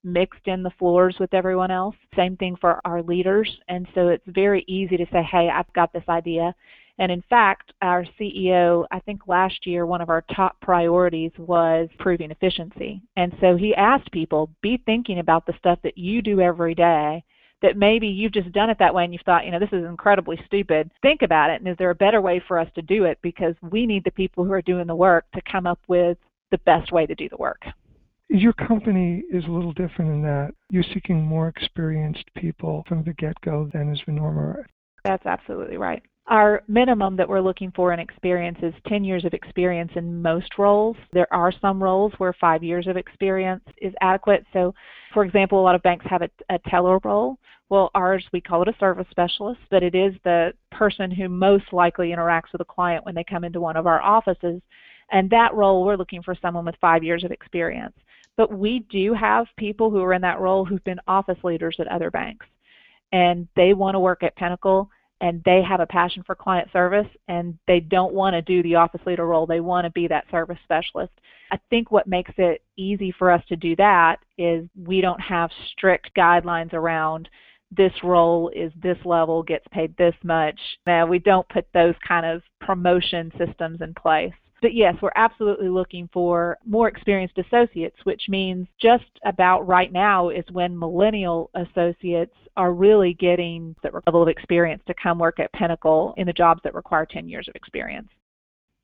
mixed 0.04 0.46
in 0.46 0.62
the 0.62 0.70
floors 0.78 1.16
with 1.18 1.34
everyone 1.34 1.70
else. 1.70 1.96
Same 2.16 2.36
thing 2.36 2.56
for 2.60 2.80
our 2.84 3.02
leaders. 3.02 3.50
And 3.68 3.86
so 3.94 4.08
it's 4.08 4.24
very 4.26 4.64
easy 4.66 4.96
to 4.96 5.06
say, 5.12 5.22
hey, 5.22 5.50
I've 5.52 5.72
got 5.72 5.92
this 5.92 6.08
idea. 6.08 6.54
And 6.98 7.12
in 7.12 7.22
fact, 7.30 7.72
our 7.80 8.04
CEO, 8.18 8.84
I 8.90 8.98
think 9.00 9.28
last 9.28 9.66
year, 9.66 9.86
one 9.86 10.00
of 10.00 10.08
our 10.08 10.24
top 10.34 10.60
priorities 10.60 11.30
was 11.38 11.88
improving 11.92 12.30
efficiency. 12.30 13.00
And 13.16 13.32
so 13.40 13.56
he 13.56 13.74
asked 13.74 14.10
people, 14.10 14.50
be 14.62 14.82
thinking 14.84 15.20
about 15.20 15.46
the 15.46 15.54
stuff 15.58 15.78
that 15.84 15.96
you 15.96 16.22
do 16.22 16.40
every 16.40 16.74
day 16.74 17.22
that 17.62 17.76
maybe 17.76 18.06
you've 18.06 18.32
just 18.32 18.52
done 18.52 18.70
it 18.70 18.78
that 18.78 18.94
way 18.94 19.04
and 19.04 19.12
you've 19.12 19.22
thought, 19.22 19.44
you 19.44 19.50
know, 19.50 19.58
this 19.58 19.72
is 19.72 19.84
incredibly 19.84 20.40
stupid. 20.46 20.90
Think 21.02 21.22
about 21.22 21.50
it. 21.50 21.60
And 21.60 21.68
is 21.68 21.76
there 21.76 21.90
a 21.90 21.94
better 21.94 22.20
way 22.20 22.42
for 22.46 22.58
us 22.58 22.68
to 22.74 22.82
do 22.82 23.04
it? 23.04 23.18
Because 23.22 23.54
we 23.62 23.86
need 23.86 24.04
the 24.04 24.12
people 24.12 24.44
who 24.44 24.52
are 24.52 24.62
doing 24.62 24.86
the 24.86 24.94
work 24.94 25.24
to 25.34 25.42
come 25.50 25.66
up 25.66 25.80
with 25.88 26.18
the 26.50 26.58
best 26.58 26.92
way 26.92 27.04
to 27.06 27.14
do 27.14 27.28
the 27.28 27.36
work. 27.36 27.64
Your 28.30 28.52
company 28.52 29.24
is 29.30 29.44
a 29.46 29.50
little 29.50 29.72
different 29.72 30.10
in 30.10 30.22
that 30.22 30.50
you're 30.70 30.84
seeking 30.94 31.22
more 31.24 31.48
experienced 31.48 32.24
people 32.36 32.84
from 32.86 33.02
the 33.04 33.14
get 33.14 33.40
go 33.40 33.70
than 33.72 33.90
is 33.90 34.02
the 34.06 34.12
norm. 34.12 34.66
That's 35.02 35.24
absolutely 35.24 35.78
right. 35.78 36.02
Our 36.26 36.62
minimum 36.68 37.16
that 37.16 37.28
we're 37.28 37.40
looking 37.40 37.72
for 37.74 37.94
in 37.94 38.00
experience 38.00 38.58
is 38.60 38.74
10 38.86 39.02
years 39.02 39.24
of 39.24 39.32
experience 39.32 39.92
in 39.96 40.20
most 40.20 40.58
roles. 40.58 40.96
There 41.14 41.32
are 41.32 41.50
some 41.58 41.82
roles 41.82 42.12
where 42.18 42.34
five 42.38 42.62
years 42.62 42.86
of 42.86 42.98
experience 42.98 43.64
is 43.80 43.94
adequate. 44.02 44.44
So, 44.52 44.74
for 45.14 45.24
example, 45.24 45.58
a 45.58 45.62
lot 45.64 45.74
of 45.74 45.82
banks 45.82 46.04
have 46.10 46.20
a, 46.20 46.28
a 46.50 46.58
teller 46.68 46.98
role. 47.02 47.38
Well, 47.70 47.90
ours, 47.94 48.26
we 48.30 48.42
call 48.42 48.60
it 48.60 48.68
a 48.68 48.76
service 48.78 49.06
specialist, 49.10 49.60
but 49.70 49.82
it 49.82 49.94
is 49.94 50.12
the 50.24 50.52
person 50.70 51.10
who 51.10 51.30
most 51.30 51.72
likely 51.72 52.10
interacts 52.10 52.52
with 52.52 52.60
a 52.60 52.66
client 52.66 53.06
when 53.06 53.14
they 53.14 53.24
come 53.24 53.44
into 53.44 53.62
one 53.62 53.78
of 53.78 53.86
our 53.86 54.02
offices. 54.02 54.60
And 55.10 55.30
that 55.30 55.54
role, 55.54 55.82
we're 55.82 55.96
looking 55.96 56.22
for 56.22 56.34
someone 56.42 56.66
with 56.66 56.74
five 56.78 57.02
years 57.02 57.24
of 57.24 57.30
experience. 57.30 57.94
But 58.38 58.52
we 58.52 58.86
do 58.88 59.12
have 59.12 59.46
people 59.58 59.90
who 59.90 60.00
are 60.00 60.14
in 60.14 60.22
that 60.22 60.40
role 60.40 60.64
who've 60.64 60.84
been 60.84 61.00
office 61.06 61.36
leaders 61.42 61.76
at 61.80 61.88
other 61.88 62.10
banks. 62.10 62.46
And 63.12 63.48
they 63.56 63.74
want 63.74 63.96
to 63.96 64.00
work 64.00 64.22
at 64.22 64.36
Pinnacle 64.36 64.88
and 65.20 65.42
they 65.44 65.60
have 65.68 65.80
a 65.80 65.86
passion 65.86 66.22
for 66.22 66.36
client 66.36 66.68
service 66.72 67.08
and 67.26 67.58
they 67.66 67.80
don't 67.80 68.14
want 68.14 68.34
to 68.34 68.42
do 68.42 68.62
the 68.62 68.76
office 68.76 69.00
leader 69.04 69.26
role. 69.26 69.44
They 69.44 69.58
want 69.58 69.84
to 69.86 69.90
be 69.90 70.06
that 70.06 70.24
service 70.30 70.58
specialist. 70.62 71.12
I 71.50 71.58
think 71.68 71.90
what 71.90 72.06
makes 72.06 72.30
it 72.38 72.62
easy 72.76 73.12
for 73.18 73.30
us 73.30 73.42
to 73.48 73.56
do 73.56 73.74
that 73.76 74.18
is 74.36 74.68
we 74.76 75.00
don't 75.00 75.20
have 75.20 75.50
strict 75.72 76.10
guidelines 76.16 76.72
around 76.72 77.28
this 77.76 77.92
role 78.02 78.50
is 78.54 78.72
this 78.80 78.98
level, 79.04 79.42
gets 79.42 79.66
paid 79.72 79.96
this 79.96 80.14
much. 80.22 80.58
Now, 80.86 81.06
we 81.06 81.18
don't 81.18 81.48
put 81.48 81.66
those 81.74 81.94
kind 82.06 82.24
of 82.24 82.42
promotion 82.60 83.32
systems 83.36 83.80
in 83.80 83.94
place. 83.94 84.32
But 84.60 84.74
yes, 84.74 84.96
we're 85.00 85.12
absolutely 85.14 85.68
looking 85.68 86.08
for 86.12 86.58
more 86.66 86.88
experienced 86.88 87.38
associates, 87.38 87.96
which 88.04 88.22
means 88.28 88.66
just 88.80 89.04
about 89.24 89.66
right 89.66 89.92
now 89.92 90.30
is 90.30 90.44
when 90.50 90.78
millennial 90.78 91.50
associates 91.54 92.34
are 92.56 92.72
really 92.72 93.14
getting 93.14 93.76
that 93.82 93.92
level 94.06 94.22
of 94.22 94.28
experience 94.28 94.82
to 94.88 94.94
come 95.00 95.18
work 95.18 95.38
at 95.38 95.52
Pinnacle 95.52 96.12
in 96.16 96.26
the 96.26 96.32
jobs 96.32 96.60
that 96.64 96.74
require 96.74 97.06
10 97.06 97.28
years 97.28 97.46
of 97.48 97.54
experience. 97.54 98.08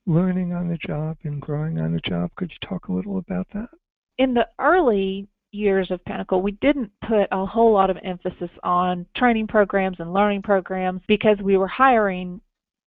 Learning 0.07 0.53
on 0.53 0.69
the 0.69 0.77
job 0.77 1.17
and 1.25 1.41
growing 1.41 1.81
on 1.81 1.93
the 1.93 2.01
job, 2.01 2.31
could 2.37 2.51
you 2.51 2.69
talk 2.69 2.89
a 2.89 2.93
little 2.93 3.19
about 3.19 3.49
that? 3.55 3.69
In 4.19 4.35
the 4.35 4.47
early 4.61 5.27
years 5.51 5.91
of 5.91 6.05
Pinnacle, 6.05 6.43
we 6.43 6.53
didn't 6.53 6.91
put 7.09 7.27
a 7.33 7.47
whole 7.47 7.73
lot 7.73 7.91
of 7.91 7.97
emphasis 8.05 8.51
on 8.63 9.07
training 9.17 9.47
programs 9.47 9.99
and 9.99 10.13
learning 10.13 10.43
programs 10.43 11.01
because 11.09 11.39
we 11.39 11.57
were 11.57 11.67
hiring 11.67 12.41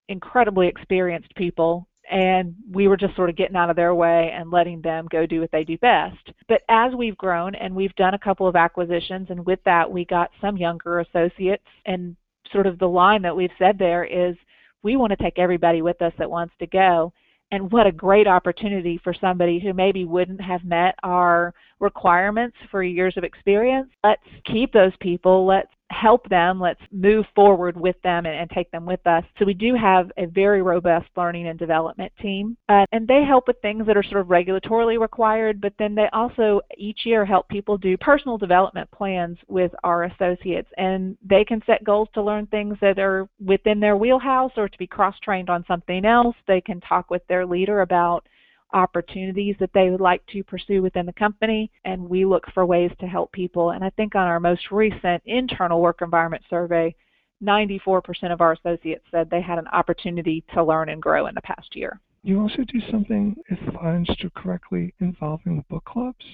incredibly 0.09 0.67
experienced 0.67 1.33
people 1.35 1.87
and 2.09 2.55
we 2.71 2.87
were 2.87 2.97
just 2.97 3.15
sort 3.15 3.29
of 3.29 3.35
getting 3.35 3.55
out 3.55 3.69
of 3.69 3.75
their 3.75 3.93
way 3.93 4.31
and 4.33 4.51
letting 4.51 4.81
them 4.81 5.07
go 5.11 5.25
do 5.25 5.41
what 5.41 5.51
they 5.51 5.63
do 5.63 5.77
best. 5.79 6.31
But 6.47 6.61
as 6.69 6.93
we've 6.95 7.17
grown 7.17 7.55
and 7.55 7.75
we've 7.75 7.95
done 7.95 8.13
a 8.13 8.19
couple 8.19 8.47
of 8.47 8.55
acquisitions, 8.55 9.27
and 9.29 9.45
with 9.45 9.59
that, 9.65 9.91
we 9.91 10.05
got 10.05 10.31
some 10.39 10.57
younger 10.57 10.99
associates, 10.99 11.65
and 11.85 12.15
sort 12.51 12.67
of 12.67 12.79
the 12.79 12.87
line 12.87 13.21
that 13.23 13.35
we've 13.35 13.49
said 13.59 13.77
there 13.77 14.05
is 14.05 14.35
we 14.83 14.95
want 14.95 15.11
to 15.11 15.17
take 15.17 15.37
everybody 15.37 15.81
with 15.81 16.01
us 16.01 16.13
that 16.17 16.29
wants 16.29 16.53
to 16.59 16.67
go. 16.67 17.11
And 17.51 17.71
what 17.71 17.87
a 17.87 17.91
great 17.91 18.27
opportunity 18.27 18.99
for 19.03 19.13
somebody 19.13 19.59
who 19.59 19.73
maybe 19.73 20.03
wouldn't 20.03 20.41
have 20.41 20.65
met 20.65 20.95
our 21.03 21.53
requirements 21.79 22.57
for 22.69 22.83
years 22.83 23.15
of 23.15 23.23
experience. 23.23 23.89
Let's 24.03 24.21
keep 24.45 24.73
those 24.73 24.91
people. 24.99 25.45
Let's 25.45 25.71
help 25.89 26.27
them. 26.29 26.59
Let's 26.59 26.81
move 26.91 27.25
forward 27.35 27.79
with 27.79 27.95
them 28.03 28.25
and, 28.25 28.35
and, 28.35 28.49
take 28.49 28.71
them 28.71 28.85
with 28.85 29.05
us. 29.05 29.23
So 29.37 29.45
we 29.45 29.53
do 29.53 29.75
have 29.75 30.09
a 30.17 30.25
very 30.25 30.61
robust 30.61 31.07
learning 31.15 31.47
and 31.47 31.59
development 31.59 32.11
team, 32.21 32.57
uh, 32.69 32.85
and 32.91 33.07
they 33.07 33.23
help 33.27 33.47
with 33.47 33.57
things 33.61 33.85
that 33.85 33.97
are 33.97 34.03
sort 34.03 34.21
of 34.21 34.27
regulatorily 34.27 34.99
required. 34.99 35.61
But 35.61 35.73
then 35.77 35.95
they 35.95 36.07
also 36.13 36.61
each 36.77 37.01
year 37.05 37.25
help 37.25 37.47
people 37.49 37.77
do 37.77 37.97
personal 37.97 38.37
development 38.37 38.89
plans 38.91 39.37
with 39.47 39.71
our 39.83 40.05
associates, 40.05 40.69
and 40.77 41.17
they 41.27 41.43
can 41.43 41.61
set 41.65 41.83
goals 41.83 42.09
to 42.13 42.23
learn 42.23 42.47
things 42.47 42.77
that 42.81 42.99
are 42.99 43.27
within 43.43 43.79
their 43.79 43.97
wheelhouse 43.97 44.51
or 44.57 44.69
to 44.69 44.77
be 44.77 44.87
cross-trained 44.87 45.49
on 45.49 45.65
something 45.67 46.05
else. 46.05 46.35
They 46.47 46.61
can 46.61 46.81
talk 46.81 47.09
with 47.09 47.25
their 47.27 47.45
leader 47.45 47.81
about 47.81 48.25
opportunities 48.73 49.55
that 49.59 49.71
they 49.73 49.89
would 49.89 50.01
like 50.01 50.25
to 50.27 50.43
pursue 50.43 50.81
within 50.81 51.05
the 51.05 51.13
company, 51.13 51.71
and 51.85 52.09
we 52.09 52.25
look 52.25 52.43
for 52.53 52.65
ways 52.65 52.91
to 52.99 53.07
help 53.07 53.31
people. 53.31 53.71
And 53.71 53.83
I 53.83 53.89
think 53.91 54.15
on 54.15 54.27
our 54.27 54.39
most 54.39 54.71
recent 54.71 55.23
internal 55.25 55.81
work 55.81 55.99
environment 56.01 56.43
survey, 56.49 56.95
94% 57.43 58.31
of 58.31 58.41
our 58.41 58.53
associates 58.53 59.05
said 59.11 59.29
they 59.29 59.41
had 59.41 59.59
an 59.59 59.67
opportunity 59.67 60.43
to 60.53 60.63
learn 60.63 60.89
and 60.89 61.01
grow 61.01 61.27
in 61.27 61.35
the 61.35 61.41
past 61.41 61.75
year. 61.75 61.99
You 62.23 62.41
also 62.41 62.63
do 62.67 62.81
something, 62.91 63.35
if 63.49 63.59
I 63.81 63.91
understood 63.91 64.33
correctly, 64.33 64.93
involving 64.99 65.63
book 65.69 65.85
clubs? 65.85 66.25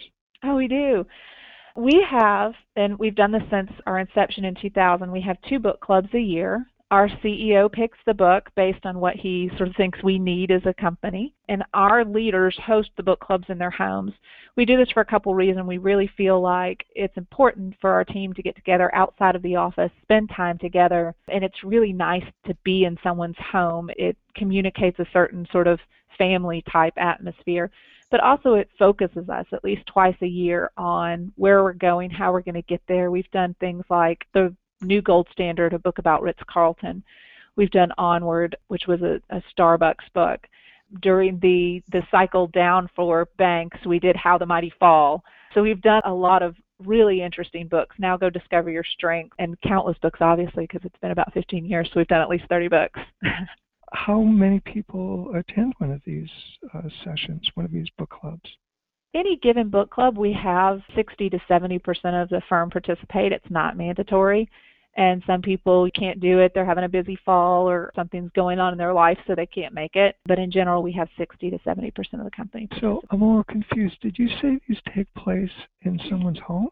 Oh, 0.44 0.56
we 0.56 0.68
do. 0.68 1.06
We 1.76 2.06
have, 2.10 2.54
and 2.76 2.98
we've 2.98 3.16
done 3.16 3.32
this 3.32 3.44
since 3.50 3.70
our 3.86 4.00
inception 4.00 4.46
in 4.46 4.56
2000, 4.56 5.12
we 5.12 5.22
have 5.22 5.38
two 5.50 5.60
book 5.60 5.82
clubs 5.82 6.10
a 6.14 6.20
year. 6.20 6.66
Our 6.94 7.10
CEO 7.24 7.72
picks 7.72 7.98
the 8.06 8.14
book 8.14 8.52
based 8.56 8.86
on 8.86 9.00
what 9.00 9.16
he 9.16 9.50
sort 9.58 9.68
of 9.68 9.76
thinks 9.76 10.04
we 10.04 10.20
need 10.20 10.52
as 10.52 10.62
a 10.68 10.76
company, 10.76 11.34
and 11.50 11.64
our 11.74 12.06
leaders 12.06 12.56
host 12.64 12.92
the 12.96 13.02
book 13.02 13.20
clubs 13.20 13.46
in 13.50 13.58
their 13.58 13.72
homes. 13.72 14.12
We 14.56 14.64
do 14.64 14.78
this 14.78 14.92
for 14.92 15.00
a 15.00 15.06
couple 15.06 15.32
of 15.32 15.38
reasons. 15.40 15.66
We 15.66 15.80
really 15.80 16.08
feel 16.16 16.40
like 16.40 16.86
it's 16.94 17.18
important 17.18 17.74
for 17.82 17.90
our 17.90 18.04
team 18.04 18.32
to 18.34 18.44
get 18.44 18.56
together 18.56 18.94
outside 18.94 19.36
of 19.36 19.42
the 19.42 19.56
office, 19.56 19.90
spend 20.04 20.30
time 20.38 20.60
together, 20.60 21.16
and 21.30 21.44
it's 21.44 21.64
really 21.64 21.94
nice 21.94 22.26
to 22.46 22.56
be 22.64 22.84
in 22.84 22.96
someone's 23.02 23.40
home. 23.40 23.90
It 23.98 24.16
communicates 24.36 25.00
a 25.00 25.08
certain 25.12 25.48
sort 25.52 25.66
of 25.66 25.80
family 26.20 26.64
type 26.72 26.94
atmosphere 26.98 27.72
but 28.12 28.20
also 28.20 28.54
it 28.54 28.70
focuses 28.78 29.28
us 29.28 29.48
at 29.54 29.64
least 29.64 29.84
twice 29.88 30.16
a 30.22 30.28
year 30.28 30.70
on 30.78 31.32
where 31.36 31.64
we're 31.64 31.74
going, 31.74 32.12
how 32.12 32.32
we're 32.32 32.44
going 32.44 32.54
to 32.54 32.62
get 32.62 32.82
there. 32.88 33.10
We've 33.10 33.32
done 33.32 33.56
things 33.60 33.84
like 33.90 34.28
the 34.36 34.56
New 34.84 35.02
Gold 35.02 35.28
Standard, 35.32 35.74
a 35.74 35.80
book 35.80 35.98
about 35.98 36.22
Ritz 36.22 36.40
Carlton. 36.50 37.04
We've 37.56 37.72
done 37.72 37.92
Onward, 37.98 38.56
which 38.68 38.84
was 38.88 39.02
a, 39.02 39.20
a 39.30 39.42
Starbucks 39.56 40.12
book. 40.14 40.40
During 41.02 41.40
the 41.40 41.82
the 41.92 42.04
cycle 42.12 42.48
down 42.48 42.90
for 42.96 43.28
banks, 43.38 43.78
we 43.86 44.00
did 44.00 44.16
How 44.16 44.38
the 44.38 44.46
Mighty 44.46 44.72
Fall. 44.80 45.24
So 45.54 45.64
we've 45.64 45.82
done 45.82 46.02
a 46.06 46.14
lot 46.14 46.44
of 46.44 46.56
really 46.80 47.22
interesting 47.22 47.68
books. 47.68 47.96
Now 47.98 48.18
go 48.18 48.30
discover 48.30 48.70
your 48.70 48.84
strength 48.84 49.34
and 49.40 49.60
countless 49.62 49.98
books, 50.02 50.20
obviously, 50.22 50.66
because 50.66 50.82
it's 50.84 51.00
been 51.02 51.12
about 51.12 51.34
15 51.34 51.66
years, 51.66 51.88
so 51.88 52.00
we've 52.00 52.08
done 52.08 52.22
at 52.22 52.30
least 52.30 52.46
30 52.50 52.68
books. 52.68 53.00
How 53.94 54.22
many 54.22 54.60
people 54.60 55.32
attend 55.36 55.74
one 55.78 55.92
of 55.92 56.02
these 56.06 56.30
uh, 56.74 56.82
sessions, 57.04 57.48
one 57.54 57.66
of 57.66 57.72
these 57.72 57.88
book 57.98 58.10
clubs? 58.10 58.50
any 59.16 59.38
given 59.38 59.70
book 59.70 59.92
club, 59.92 60.18
we 60.18 60.34
have 60.34 60.82
60 60.96 61.30
to 61.30 61.40
70 61.48 61.80
percent 61.80 62.16
of 62.16 62.30
the 62.30 62.42
firm 62.50 62.70
participate. 62.70 63.32
It's 63.32 63.46
not 63.50 63.78
mandatory 63.78 64.50
and 64.96 65.24
some 65.26 65.42
people 65.42 65.90
can't 65.98 66.20
do 66.20 66.40
it. 66.40 66.52
They're 66.54 66.66
having 66.66 66.84
a 66.84 66.90
busy 66.90 67.18
fall 67.26 67.68
or 67.68 67.92
something's 67.96 68.32
going 68.36 68.60
on 68.60 68.74
in 68.74 68.78
their 68.78 68.94
life 68.94 69.18
so 69.26 69.34
they 69.34 69.48
can't 69.48 69.74
make 69.74 69.96
it. 69.96 70.18
But 70.26 70.40
in 70.40 70.52
general 70.52 70.84
we 70.84 70.92
have 70.94 71.10
60 71.18 71.50
to 71.50 71.60
70 71.64 71.92
percent 71.92 72.22
of 72.22 72.26
the 72.26 72.36
company. 72.36 72.68
So 72.80 73.02
i'm 73.10 73.22
a 73.22 73.28
little 73.28 73.44
confused. 73.46 74.00
Did 74.02 74.18
you 74.18 74.30
say 74.42 74.60
these 74.68 74.78
take 74.94 75.12
place 75.16 75.50
in 75.82 76.00
someone's 76.10 76.40
home? 76.40 76.70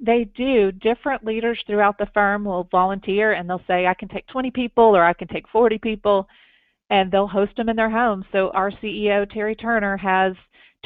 They 0.00 0.24
do. 0.36 0.72
Different 0.72 1.24
leaders 1.24 1.62
throughout 1.66 1.98
the 1.98 2.08
firm 2.14 2.44
will 2.44 2.68
volunteer 2.70 3.32
and 3.32 3.48
they'll 3.48 3.62
say 3.66 3.86
i 3.86 3.94
can 3.94 4.08
take 4.08 4.26
20 4.28 4.50
people 4.50 4.96
or 4.96 5.04
i 5.04 5.12
can 5.12 5.28
take 5.28 5.48
40 5.48 5.78
people 5.78 6.26
and 6.90 7.10
they'll 7.10 7.26
host 7.26 7.56
them 7.56 7.68
in 7.68 7.76
their 7.76 7.90
home. 7.90 8.24
So 8.32 8.50
our 8.50 8.70
ceo 8.70 9.30
terry 9.30 9.54
turner 9.54 9.96
has 9.98 10.34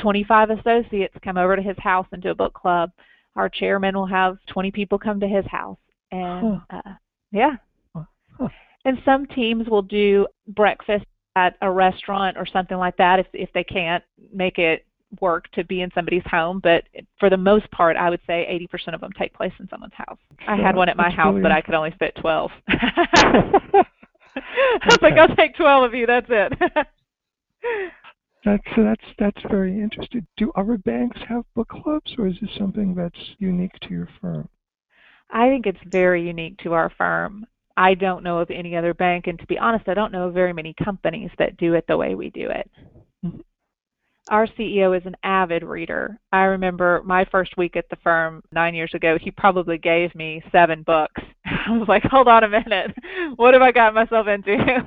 25 0.00 0.50
associates 0.50 1.14
come 1.22 1.36
over 1.36 1.56
to 1.56 1.62
his 1.62 1.78
house 1.78 2.06
and 2.12 2.22
do 2.22 2.30
a 2.30 2.34
book 2.34 2.54
club. 2.54 2.90
Our 3.36 3.48
chairman 3.48 3.96
will 3.96 4.06
have 4.06 4.38
20 4.48 4.72
people 4.72 4.98
come 4.98 5.20
to 5.20 5.28
his 5.28 5.44
house 5.46 5.78
and 6.10 6.60
huh. 6.70 6.82
uh, 6.84 6.92
yeah. 7.32 7.56
Huh. 7.94 8.48
And 8.84 8.98
some 9.04 9.26
teams 9.26 9.68
will 9.68 9.82
do 9.82 10.26
breakfast 10.46 11.04
at 11.36 11.56
a 11.60 11.70
restaurant 11.70 12.36
or 12.36 12.46
something 12.46 12.76
like 12.76 12.96
that 12.96 13.18
if 13.18 13.26
if 13.32 13.52
they 13.52 13.64
can't 13.64 14.02
make 14.32 14.58
it 14.58 14.84
work 15.20 15.50
to 15.52 15.64
be 15.64 15.80
in 15.80 15.90
somebody's 15.94 16.22
home, 16.26 16.60
but 16.62 16.84
for 17.18 17.30
the 17.30 17.36
most 17.36 17.70
part, 17.70 17.96
I 17.96 18.10
would 18.10 18.20
say 18.26 18.46
80% 18.70 18.94
of 18.94 19.00
them 19.00 19.10
take 19.18 19.32
place 19.32 19.52
in 19.58 19.68
someone's 19.68 19.94
house. 19.94 20.18
Sure. 20.44 20.54
I 20.54 20.56
had 20.56 20.76
one 20.76 20.88
at 20.88 20.96
my 20.96 21.10
house, 21.10 21.38
but 21.42 21.50
I 21.50 21.62
could 21.62 21.74
only 21.74 21.94
fit 21.98 22.14
12. 22.20 22.50
I 22.68 23.84
was 24.84 24.98
like, 25.02 25.14
I'll 25.14 25.34
take 25.34 25.56
12 25.56 25.84
of 25.84 25.94
you. 25.94 26.06
That's 26.06 26.26
it. 26.28 26.52
that's 28.44 28.62
that's 28.76 29.04
that's 29.18 29.42
very 29.50 29.80
interesting. 29.80 30.26
Do 30.36 30.52
other 30.56 30.78
banks 30.78 31.18
have 31.28 31.44
book 31.54 31.68
clubs, 31.68 32.12
or 32.18 32.28
is 32.28 32.36
this 32.40 32.50
something 32.58 32.94
that's 32.94 33.18
unique 33.38 33.78
to 33.82 33.90
your 33.90 34.08
firm? 34.20 34.48
I 35.30 35.48
think 35.48 35.66
it's 35.66 35.78
very 35.86 36.26
unique 36.26 36.58
to 36.58 36.72
our 36.72 36.90
firm. 36.96 37.46
I 37.76 37.94
don't 37.94 38.24
know 38.24 38.40
of 38.40 38.50
any 38.50 38.76
other 38.76 38.94
bank, 38.94 39.26
and 39.26 39.38
to 39.38 39.46
be 39.46 39.58
honest, 39.58 39.88
I 39.88 39.94
don't 39.94 40.12
know 40.12 40.28
of 40.28 40.34
very 40.34 40.52
many 40.52 40.74
companies 40.82 41.30
that 41.38 41.56
do 41.56 41.74
it 41.74 41.84
the 41.86 41.96
way 41.96 42.14
we 42.14 42.30
do 42.30 42.50
it. 42.50 42.70
Mm-hmm. 43.24 43.40
Our 44.30 44.46
CEO 44.46 44.96
is 44.98 45.06
an 45.06 45.16
avid 45.22 45.62
reader. 45.62 46.18
I 46.32 46.42
remember 46.42 47.02
my 47.04 47.24
first 47.30 47.56
week 47.56 47.76
at 47.76 47.88
the 47.88 47.96
firm 47.96 48.42
nine 48.52 48.74
years 48.74 48.92
ago, 48.94 49.16
he 49.18 49.30
probably 49.30 49.78
gave 49.78 50.14
me 50.14 50.42
seven 50.52 50.82
books. 50.82 51.22
I 51.46 51.70
was 51.70 51.88
like, 51.88 52.02
hold 52.02 52.28
on 52.28 52.44
a 52.44 52.48
minute. 52.48 52.94
What 53.36 53.54
have 53.54 53.62
I 53.62 53.72
got 53.72 53.94
myself 53.94 54.26
into? 54.26 54.84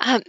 um, 0.00 0.22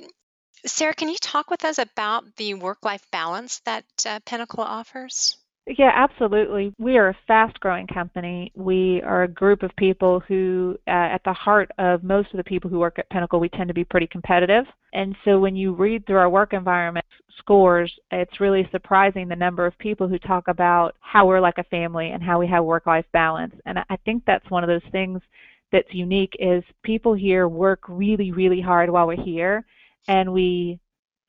Sarae, 0.66 0.96
can 0.96 1.10
you 1.10 1.18
talk 1.18 1.50
with 1.50 1.64
us 1.64 1.78
about 1.78 2.24
the 2.38 2.56
work 2.56 2.80
life 2.84 3.06
balance 3.12 3.60
that 3.66 3.86
uh, 4.06 4.20
Pinnacle 4.26 4.64
offers? 4.64 5.38
Yeah, 5.68 5.92
absolutely. 5.96 6.74
We 6.78 6.98
are 6.98 7.10
a 7.10 7.18
fast 7.26 7.60
growing 7.60 7.88
company. 7.88 8.52
We 8.56 9.02
are 9.02 9.24
a 9.24 9.28
group 9.28 9.64
of 9.64 9.76
people 9.78 10.20
who, 10.28 10.78
uh, 10.88 10.92
at 10.92 11.24
the 11.26 11.34
heart 11.34 11.72
of 11.80 12.04
most 12.04 12.30
of 12.32 12.38
the 12.38 12.44
people 12.44 12.70
who 12.70 12.78
work 12.78 13.00
at 13.00 13.10
Pinnacle, 13.10 13.40
we 13.40 13.50
tend 13.50 13.70
to 13.70 13.74
be 13.74 13.84
pretty 13.84 14.06
competitive. 14.06 14.66
And 14.94 15.16
so 15.26 15.40
when 15.40 15.56
you 15.56 15.74
read 15.74 16.06
through 16.06 16.18
our 16.18 16.30
work 16.30 16.54
environment 16.54 17.06
scores, 17.40 17.92
it's 18.12 18.40
really 18.40 18.68
surprising 18.72 19.28
the 19.28 19.36
number 19.36 19.66
of 19.66 19.76
people 19.80 20.08
who 20.08 20.20
talk 20.20 20.48
about 20.50 20.96
how 21.00 21.26
we're 21.26 21.40
like 21.42 21.58
a 21.58 21.64
family 21.64 22.12
and 22.12 22.22
how 22.22 22.38
we 22.40 22.46
have 22.48 22.64
work 22.64 22.86
life 22.86 23.06
balance. 23.12 23.56
And 23.66 23.80
I 23.80 23.96
think 24.06 24.24
that's 24.28 24.50
one 24.52 24.64
of 24.64 24.68
those 24.68 24.92
things 24.92 25.20
that's 25.72 25.92
unique 25.94 26.36
is 26.40 26.64
people 26.84 27.16
here 27.16 27.48
work 27.48 27.80
really, 27.90 28.32
really 28.32 28.62
hard 28.62 28.90
while 28.92 29.08
we're 29.08 29.24
here 29.24 29.66
and 30.08 30.32
we 30.32 30.80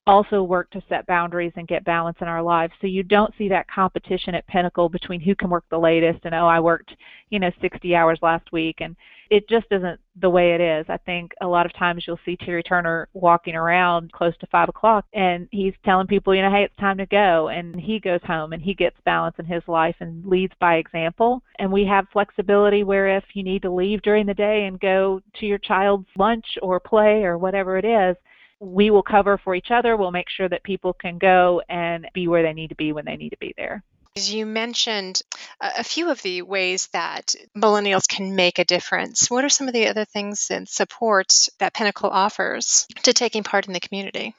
also 0.06 0.42
work 0.42 0.70
to 0.70 0.82
set 0.88 1.06
boundaries 1.06 1.52
and 1.56 1.66
get 1.66 1.84
balance 1.84 2.18
in 2.20 2.28
our 2.28 2.42
lives. 2.42 2.72
So 2.80 2.86
you 2.86 3.02
don't 3.02 3.34
see 3.36 3.48
that 3.48 3.68
competition 3.68 4.34
at 4.34 4.46
Pinnacle 4.46 4.88
between 4.88 5.20
who 5.20 5.34
can 5.34 5.50
work 5.50 5.64
the 5.68 5.78
latest 5.78 6.20
and 6.24 6.34
oh 6.34 6.46
I 6.46 6.60
worked, 6.60 6.94
you 7.30 7.38
know, 7.38 7.50
60 7.60 7.94
hours 7.94 8.18
last 8.22 8.52
week 8.52 8.76
and 8.80 8.96
it 9.28 9.48
just 9.48 9.66
isn't 9.72 9.98
the 10.20 10.30
way 10.30 10.54
it 10.54 10.60
is. 10.60 10.86
I 10.88 10.98
think 10.98 11.32
a 11.40 11.46
lot 11.46 11.66
of 11.66 11.74
times 11.74 12.04
you'll 12.06 12.20
see 12.24 12.36
Terry 12.36 12.62
Turner 12.62 13.08
walking 13.12 13.56
around 13.56 14.12
close 14.12 14.36
to 14.38 14.46
five 14.46 14.68
o'clock 14.68 15.04
and 15.12 15.48
he's 15.50 15.74
telling 15.84 16.06
people, 16.06 16.34
you 16.34 16.42
know, 16.42 16.50
hey, 16.50 16.62
it's 16.62 16.76
time 16.76 16.98
to 16.98 17.06
go. 17.06 17.48
And 17.48 17.74
he 17.80 17.98
goes 17.98 18.20
home 18.24 18.52
and 18.52 18.62
he 18.62 18.74
gets 18.74 18.96
balance 19.04 19.34
in 19.40 19.44
his 19.44 19.62
life 19.66 19.96
and 19.98 20.24
leads 20.24 20.54
by 20.60 20.76
example. 20.76 21.42
And 21.58 21.72
we 21.72 21.84
have 21.86 22.06
flexibility 22.12 22.84
where 22.84 23.16
if 23.16 23.24
you 23.34 23.42
need 23.42 23.62
to 23.62 23.70
leave 23.70 24.02
during 24.02 24.26
the 24.26 24.34
day 24.34 24.66
and 24.66 24.78
go 24.78 25.20
to 25.40 25.46
your 25.46 25.58
child's 25.58 26.08
lunch 26.16 26.46
or 26.62 26.78
play 26.78 27.24
or 27.24 27.38
whatever 27.38 27.76
it 27.76 27.84
is, 27.84 28.16
we 28.60 28.90
will 28.90 29.02
cover 29.02 29.38
for 29.38 29.54
each 29.54 29.70
other. 29.70 29.96
We'll 29.96 30.10
make 30.10 30.30
sure 30.30 30.48
that 30.48 30.62
people 30.62 30.92
can 30.92 31.18
go 31.18 31.62
and 31.68 32.08
be 32.14 32.28
where 32.28 32.42
they 32.42 32.52
need 32.52 32.68
to 32.68 32.74
be 32.74 32.92
when 32.92 33.04
they 33.04 33.16
need 33.16 33.30
to 33.30 33.38
be 33.38 33.54
there. 33.56 33.82
As 34.16 34.32
You 34.32 34.46
mentioned 34.46 35.20
a 35.60 35.84
few 35.84 36.10
of 36.10 36.22
the 36.22 36.40
ways 36.40 36.88
that 36.94 37.34
millennials 37.54 38.08
can 38.08 38.34
make 38.34 38.58
a 38.58 38.64
difference. 38.64 39.30
What 39.30 39.44
are 39.44 39.50
some 39.50 39.68
of 39.68 39.74
the 39.74 39.88
other 39.88 40.06
things 40.06 40.50
and 40.50 40.66
support 40.66 41.48
that 41.58 41.74
Pinnacle 41.74 42.08
offers 42.08 42.86
to 43.02 43.12
taking 43.12 43.42
part 43.42 43.66
in 43.66 43.74
the 43.74 43.80
community? 43.80 44.34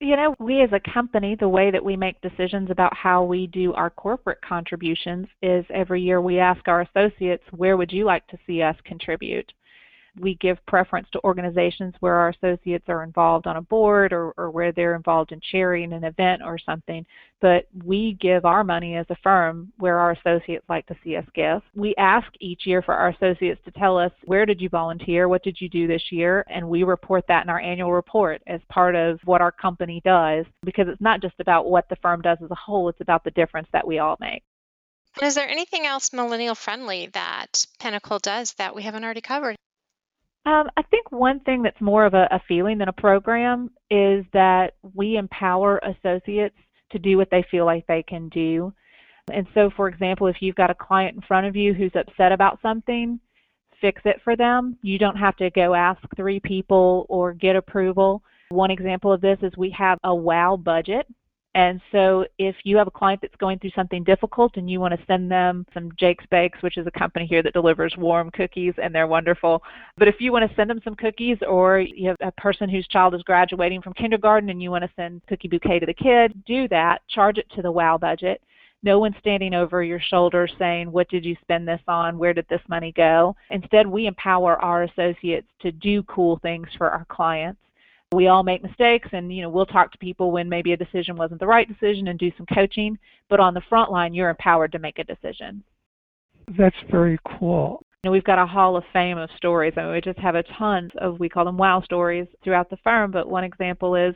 You 0.00 0.16
know, 0.16 0.34
we 0.40 0.60
as 0.62 0.70
a 0.72 0.92
company, 0.92 1.36
the 1.36 1.48
way 1.48 1.70
that 1.70 1.84
we 1.84 1.96
make 1.96 2.20
decisions 2.20 2.70
about 2.70 2.94
how 2.94 3.22
we 3.22 3.46
do 3.46 3.72
our 3.72 3.88
corporate 3.88 4.40
contributions 4.42 5.28
is 5.40 5.64
every 5.70 6.02
year 6.02 6.20
we 6.20 6.38
ask 6.38 6.66
our 6.66 6.82
associates, 6.82 7.44
where 7.52 7.76
would 7.76 7.92
you 7.92 8.04
like 8.04 8.26
to 8.26 8.38
see 8.46 8.62
us 8.62 8.76
contribute? 8.84 9.52
We 10.18 10.36
give 10.36 10.64
preference 10.66 11.08
to 11.12 11.20
organizations 11.24 11.94
where 12.00 12.14
our 12.14 12.30
associates 12.30 12.84
are 12.88 13.02
involved 13.02 13.46
on 13.46 13.56
a 13.56 13.62
board 13.62 14.12
or, 14.12 14.32
or 14.36 14.50
where 14.50 14.72
they're 14.72 14.94
involved 14.94 15.32
in 15.32 15.40
chairing 15.40 15.92
an 15.92 16.04
event 16.04 16.42
or 16.44 16.58
something. 16.58 17.04
But 17.40 17.66
we 17.84 18.16
give 18.20 18.44
our 18.44 18.64
money 18.64 18.96
as 18.96 19.06
a 19.10 19.16
firm 19.22 19.72
where 19.78 19.98
our 19.98 20.12
associates 20.12 20.64
like 20.68 20.86
to 20.86 20.96
see 21.04 21.16
us 21.16 21.26
give. 21.34 21.60
We 21.74 21.94
ask 21.98 22.26
each 22.40 22.66
year 22.66 22.82
for 22.82 22.94
our 22.94 23.08
associates 23.08 23.60
to 23.66 23.70
tell 23.72 23.98
us 23.98 24.12
where 24.24 24.46
did 24.46 24.60
you 24.60 24.68
volunteer, 24.68 25.28
what 25.28 25.42
did 25.42 25.60
you 25.60 25.68
do 25.68 25.86
this 25.86 26.02
year, 26.10 26.44
and 26.48 26.68
we 26.68 26.82
report 26.82 27.24
that 27.28 27.44
in 27.44 27.50
our 27.50 27.60
annual 27.60 27.92
report 27.92 28.42
as 28.46 28.60
part 28.70 28.94
of 28.94 29.20
what 29.24 29.42
our 29.42 29.52
company 29.52 30.00
does 30.04 30.46
because 30.64 30.88
it's 30.88 31.00
not 31.00 31.20
just 31.20 31.34
about 31.40 31.66
what 31.66 31.88
the 31.88 31.96
firm 31.96 32.22
does 32.22 32.38
as 32.42 32.50
a 32.50 32.54
whole, 32.54 32.88
it's 32.88 33.00
about 33.00 33.24
the 33.24 33.30
difference 33.32 33.68
that 33.72 33.86
we 33.86 33.98
all 33.98 34.16
make. 34.20 34.42
Is 35.22 35.34
there 35.34 35.48
anything 35.48 35.86
else 35.86 36.12
millennial 36.12 36.54
friendly 36.54 37.06
that 37.14 37.66
Pinnacle 37.78 38.18
does 38.18 38.52
that 38.54 38.74
we 38.74 38.82
haven't 38.82 39.02
already 39.02 39.22
covered? 39.22 39.56
Um, 40.46 40.70
I 40.76 40.82
think 40.82 41.10
one 41.10 41.40
thing 41.40 41.62
that's 41.62 41.80
more 41.80 42.06
of 42.06 42.14
a, 42.14 42.28
a 42.30 42.40
feeling 42.46 42.78
than 42.78 42.88
a 42.88 42.92
program 42.92 43.70
is 43.90 44.24
that 44.32 44.74
we 44.94 45.16
empower 45.16 45.78
associates 45.78 46.54
to 46.92 47.00
do 47.00 47.16
what 47.16 47.28
they 47.32 47.44
feel 47.50 47.66
like 47.66 47.84
they 47.88 48.04
can 48.04 48.28
do. 48.28 48.72
And 49.32 49.48
so, 49.54 49.70
for 49.76 49.88
example, 49.88 50.28
if 50.28 50.36
you've 50.40 50.54
got 50.54 50.70
a 50.70 50.74
client 50.74 51.16
in 51.16 51.22
front 51.22 51.48
of 51.48 51.56
you 51.56 51.74
who's 51.74 51.90
upset 51.96 52.30
about 52.30 52.60
something, 52.62 53.18
fix 53.80 54.00
it 54.04 54.20
for 54.22 54.36
them. 54.36 54.78
You 54.82 55.00
don't 55.00 55.16
have 55.16 55.36
to 55.38 55.50
go 55.50 55.74
ask 55.74 56.00
three 56.14 56.38
people 56.38 57.06
or 57.08 57.32
get 57.32 57.56
approval. 57.56 58.22
One 58.50 58.70
example 58.70 59.12
of 59.12 59.20
this 59.20 59.38
is 59.42 59.52
we 59.56 59.70
have 59.76 59.98
a 60.04 60.14
WOW 60.14 60.56
budget 60.56 61.08
and 61.56 61.80
so 61.90 62.26
if 62.36 62.54
you 62.64 62.76
have 62.76 62.86
a 62.86 62.90
client 62.90 63.22
that's 63.22 63.34
going 63.36 63.58
through 63.58 63.70
something 63.70 64.04
difficult 64.04 64.58
and 64.58 64.68
you 64.68 64.78
want 64.78 64.92
to 64.92 65.06
send 65.06 65.30
them 65.30 65.64
some 65.72 65.90
Jake's 65.98 66.26
Bakes, 66.30 66.60
which 66.60 66.76
is 66.76 66.86
a 66.86 66.90
company 66.90 67.24
here 67.24 67.42
that 67.42 67.54
delivers 67.54 67.94
warm 67.96 68.30
cookies 68.30 68.74
and 68.76 68.94
they're 68.94 69.06
wonderful. 69.06 69.62
But 69.96 70.06
if 70.06 70.16
you 70.20 70.32
want 70.32 70.46
to 70.46 70.54
send 70.54 70.68
them 70.68 70.82
some 70.84 70.94
cookies 70.94 71.38
or 71.48 71.80
you 71.80 72.08
have 72.08 72.18
a 72.20 72.30
person 72.32 72.68
whose 72.68 72.86
child 72.88 73.14
is 73.14 73.22
graduating 73.22 73.80
from 73.80 73.94
kindergarten 73.94 74.50
and 74.50 74.62
you 74.62 74.70
want 74.70 74.84
to 74.84 74.90
send 74.96 75.22
cookie 75.28 75.48
bouquet 75.48 75.78
to 75.78 75.86
the 75.86 75.94
kid, 75.94 76.44
do 76.44 76.68
that. 76.68 77.00
Charge 77.08 77.38
it 77.38 77.48
to 77.54 77.62
the 77.62 77.72
WOW 77.72 77.96
budget. 77.96 78.42
No 78.82 78.98
one's 78.98 79.16
standing 79.18 79.54
over 79.54 79.82
your 79.82 79.98
shoulder 79.98 80.46
saying, 80.58 80.92
What 80.92 81.08
did 81.08 81.24
you 81.24 81.36
spend 81.40 81.66
this 81.66 81.80
on? 81.88 82.18
Where 82.18 82.34
did 82.34 82.46
this 82.50 82.60
money 82.68 82.92
go? 82.92 83.34
Instead, 83.50 83.86
we 83.86 84.06
empower 84.06 84.62
our 84.62 84.82
associates 84.82 85.48
to 85.62 85.72
do 85.72 86.02
cool 86.02 86.38
things 86.42 86.68
for 86.76 86.90
our 86.90 87.06
clients 87.08 87.60
we 88.12 88.28
all 88.28 88.42
make 88.42 88.62
mistakes 88.62 89.08
and 89.12 89.34
you 89.34 89.42
know 89.42 89.48
we'll 89.48 89.66
talk 89.66 89.90
to 89.92 89.98
people 89.98 90.30
when 90.30 90.48
maybe 90.48 90.72
a 90.72 90.76
decision 90.76 91.16
wasn't 91.16 91.40
the 91.40 91.46
right 91.46 91.68
decision 91.68 92.08
and 92.08 92.18
do 92.18 92.30
some 92.36 92.46
coaching. 92.54 92.98
But 93.28 93.40
on 93.40 93.54
the 93.54 93.62
front 93.68 93.90
line 93.90 94.14
you're 94.14 94.30
empowered 94.30 94.72
to 94.72 94.78
make 94.78 94.98
a 94.98 95.04
decision. 95.04 95.64
That's 96.56 96.76
very 96.90 97.18
cool. 97.38 97.84
You 98.04 98.08
know, 98.08 98.12
we've 98.12 98.24
got 98.24 98.38
a 98.38 98.46
hall 98.46 98.76
of 98.76 98.84
fame 98.92 99.18
of 99.18 99.28
stories. 99.36 99.72
I 99.76 99.82
mean, 99.82 99.92
we 99.92 100.00
just 100.00 100.18
have 100.20 100.36
a 100.36 100.44
ton 100.56 100.90
of 100.98 101.18
we 101.18 101.28
call 101.28 101.44
them 101.44 101.56
wow 101.56 101.82
stories 101.82 102.28
throughout 102.44 102.70
the 102.70 102.76
firm. 102.84 103.10
But 103.10 103.28
one 103.28 103.42
example 103.42 103.96
is 103.96 104.14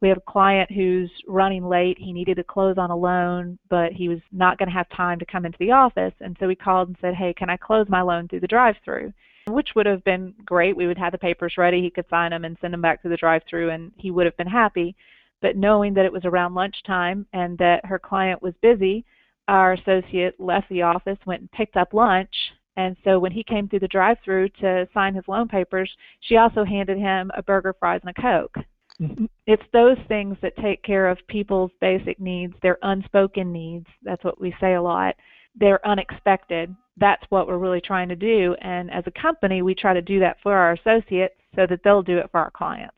we 0.00 0.08
have 0.08 0.18
a 0.18 0.30
client 0.30 0.70
who's 0.70 1.10
running 1.26 1.64
late. 1.64 1.98
He 1.98 2.12
needed 2.12 2.36
to 2.36 2.44
close 2.44 2.76
on 2.78 2.90
a 2.90 2.96
loan 2.96 3.58
but 3.68 3.92
he 3.92 4.08
was 4.08 4.20
not 4.30 4.58
going 4.58 4.68
to 4.68 4.74
have 4.74 4.88
time 4.90 5.18
to 5.18 5.26
come 5.26 5.44
into 5.44 5.58
the 5.58 5.72
office. 5.72 6.14
And 6.20 6.36
so 6.38 6.46
we 6.46 6.54
called 6.54 6.88
and 6.88 6.96
said 7.00 7.14
hey 7.14 7.34
can 7.36 7.50
i 7.50 7.56
close 7.56 7.86
my 7.88 8.02
loan 8.02 8.28
through 8.28 8.40
the 8.40 8.46
drive 8.46 8.76
through 8.84 9.12
which 9.48 9.70
would 9.74 9.86
have 9.86 10.02
been 10.04 10.34
great. 10.44 10.76
We 10.76 10.86
would 10.86 10.98
have 10.98 11.12
the 11.12 11.18
papers 11.18 11.54
ready. 11.58 11.80
He 11.80 11.90
could 11.90 12.08
sign 12.08 12.30
them 12.30 12.44
and 12.44 12.56
send 12.60 12.72
them 12.72 12.80
back 12.80 13.02
to 13.02 13.08
the 13.08 13.16
drive-through, 13.16 13.70
and 13.70 13.92
he 13.96 14.10
would 14.10 14.26
have 14.26 14.36
been 14.36 14.46
happy. 14.46 14.96
But 15.42 15.56
knowing 15.56 15.92
that 15.94 16.06
it 16.06 16.12
was 16.12 16.24
around 16.24 16.54
lunchtime 16.54 17.26
and 17.32 17.58
that 17.58 17.84
her 17.84 17.98
client 17.98 18.40
was 18.42 18.54
busy, 18.62 19.04
our 19.48 19.74
associate 19.74 20.40
left 20.40 20.68
the 20.70 20.82
office, 20.82 21.18
went 21.26 21.42
and 21.42 21.52
picked 21.52 21.76
up 21.76 21.92
lunch. 21.92 22.34
And 22.76 22.96
so 23.04 23.18
when 23.18 23.30
he 23.30 23.44
came 23.44 23.68
through 23.68 23.80
the 23.80 23.88
drive-through 23.88 24.48
to 24.60 24.88
sign 24.94 25.14
his 25.14 25.28
loan 25.28 25.48
papers, 25.48 25.90
she 26.20 26.36
also 26.36 26.64
handed 26.64 26.98
him 26.98 27.30
a 27.36 27.42
burger, 27.42 27.74
fries, 27.78 28.00
and 28.04 28.14
a 28.16 28.22
coke. 28.22 28.56
Mm-hmm. 29.00 29.26
It's 29.46 29.62
those 29.72 29.98
things 30.08 30.36
that 30.40 30.56
take 30.56 30.82
care 30.82 31.08
of 31.08 31.18
people's 31.28 31.70
basic 31.80 32.18
needs, 32.18 32.54
their 32.62 32.78
unspoken 32.82 33.52
needs. 33.52 33.86
That's 34.02 34.24
what 34.24 34.40
we 34.40 34.54
say 34.60 34.74
a 34.74 34.82
lot. 34.82 35.14
They're 35.54 35.86
unexpected 35.86 36.74
that's 36.96 37.24
what 37.28 37.46
we're 37.46 37.58
really 37.58 37.80
trying 37.80 38.08
to 38.08 38.16
do. 38.16 38.54
And 38.60 38.90
as 38.90 39.04
a 39.06 39.20
company, 39.20 39.62
we 39.62 39.74
try 39.74 39.94
to 39.94 40.02
do 40.02 40.20
that 40.20 40.36
for 40.42 40.54
our 40.54 40.72
associates 40.72 41.34
so 41.56 41.66
that 41.68 41.80
they'll 41.82 42.02
do 42.02 42.18
it 42.18 42.30
for 42.30 42.40
our 42.40 42.50
clients. 42.50 42.96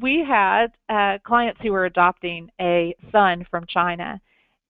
We 0.00 0.24
had 0.26 0.68
uh, 0.88 1.18
clients 1.24 1.60
who 1.62 1.72
were 1.72 1.86
adopting 1.86 2.48
a 2.60 2.94
son 3.10 3.44
from 3.50 3.66
China, 3.68 4.20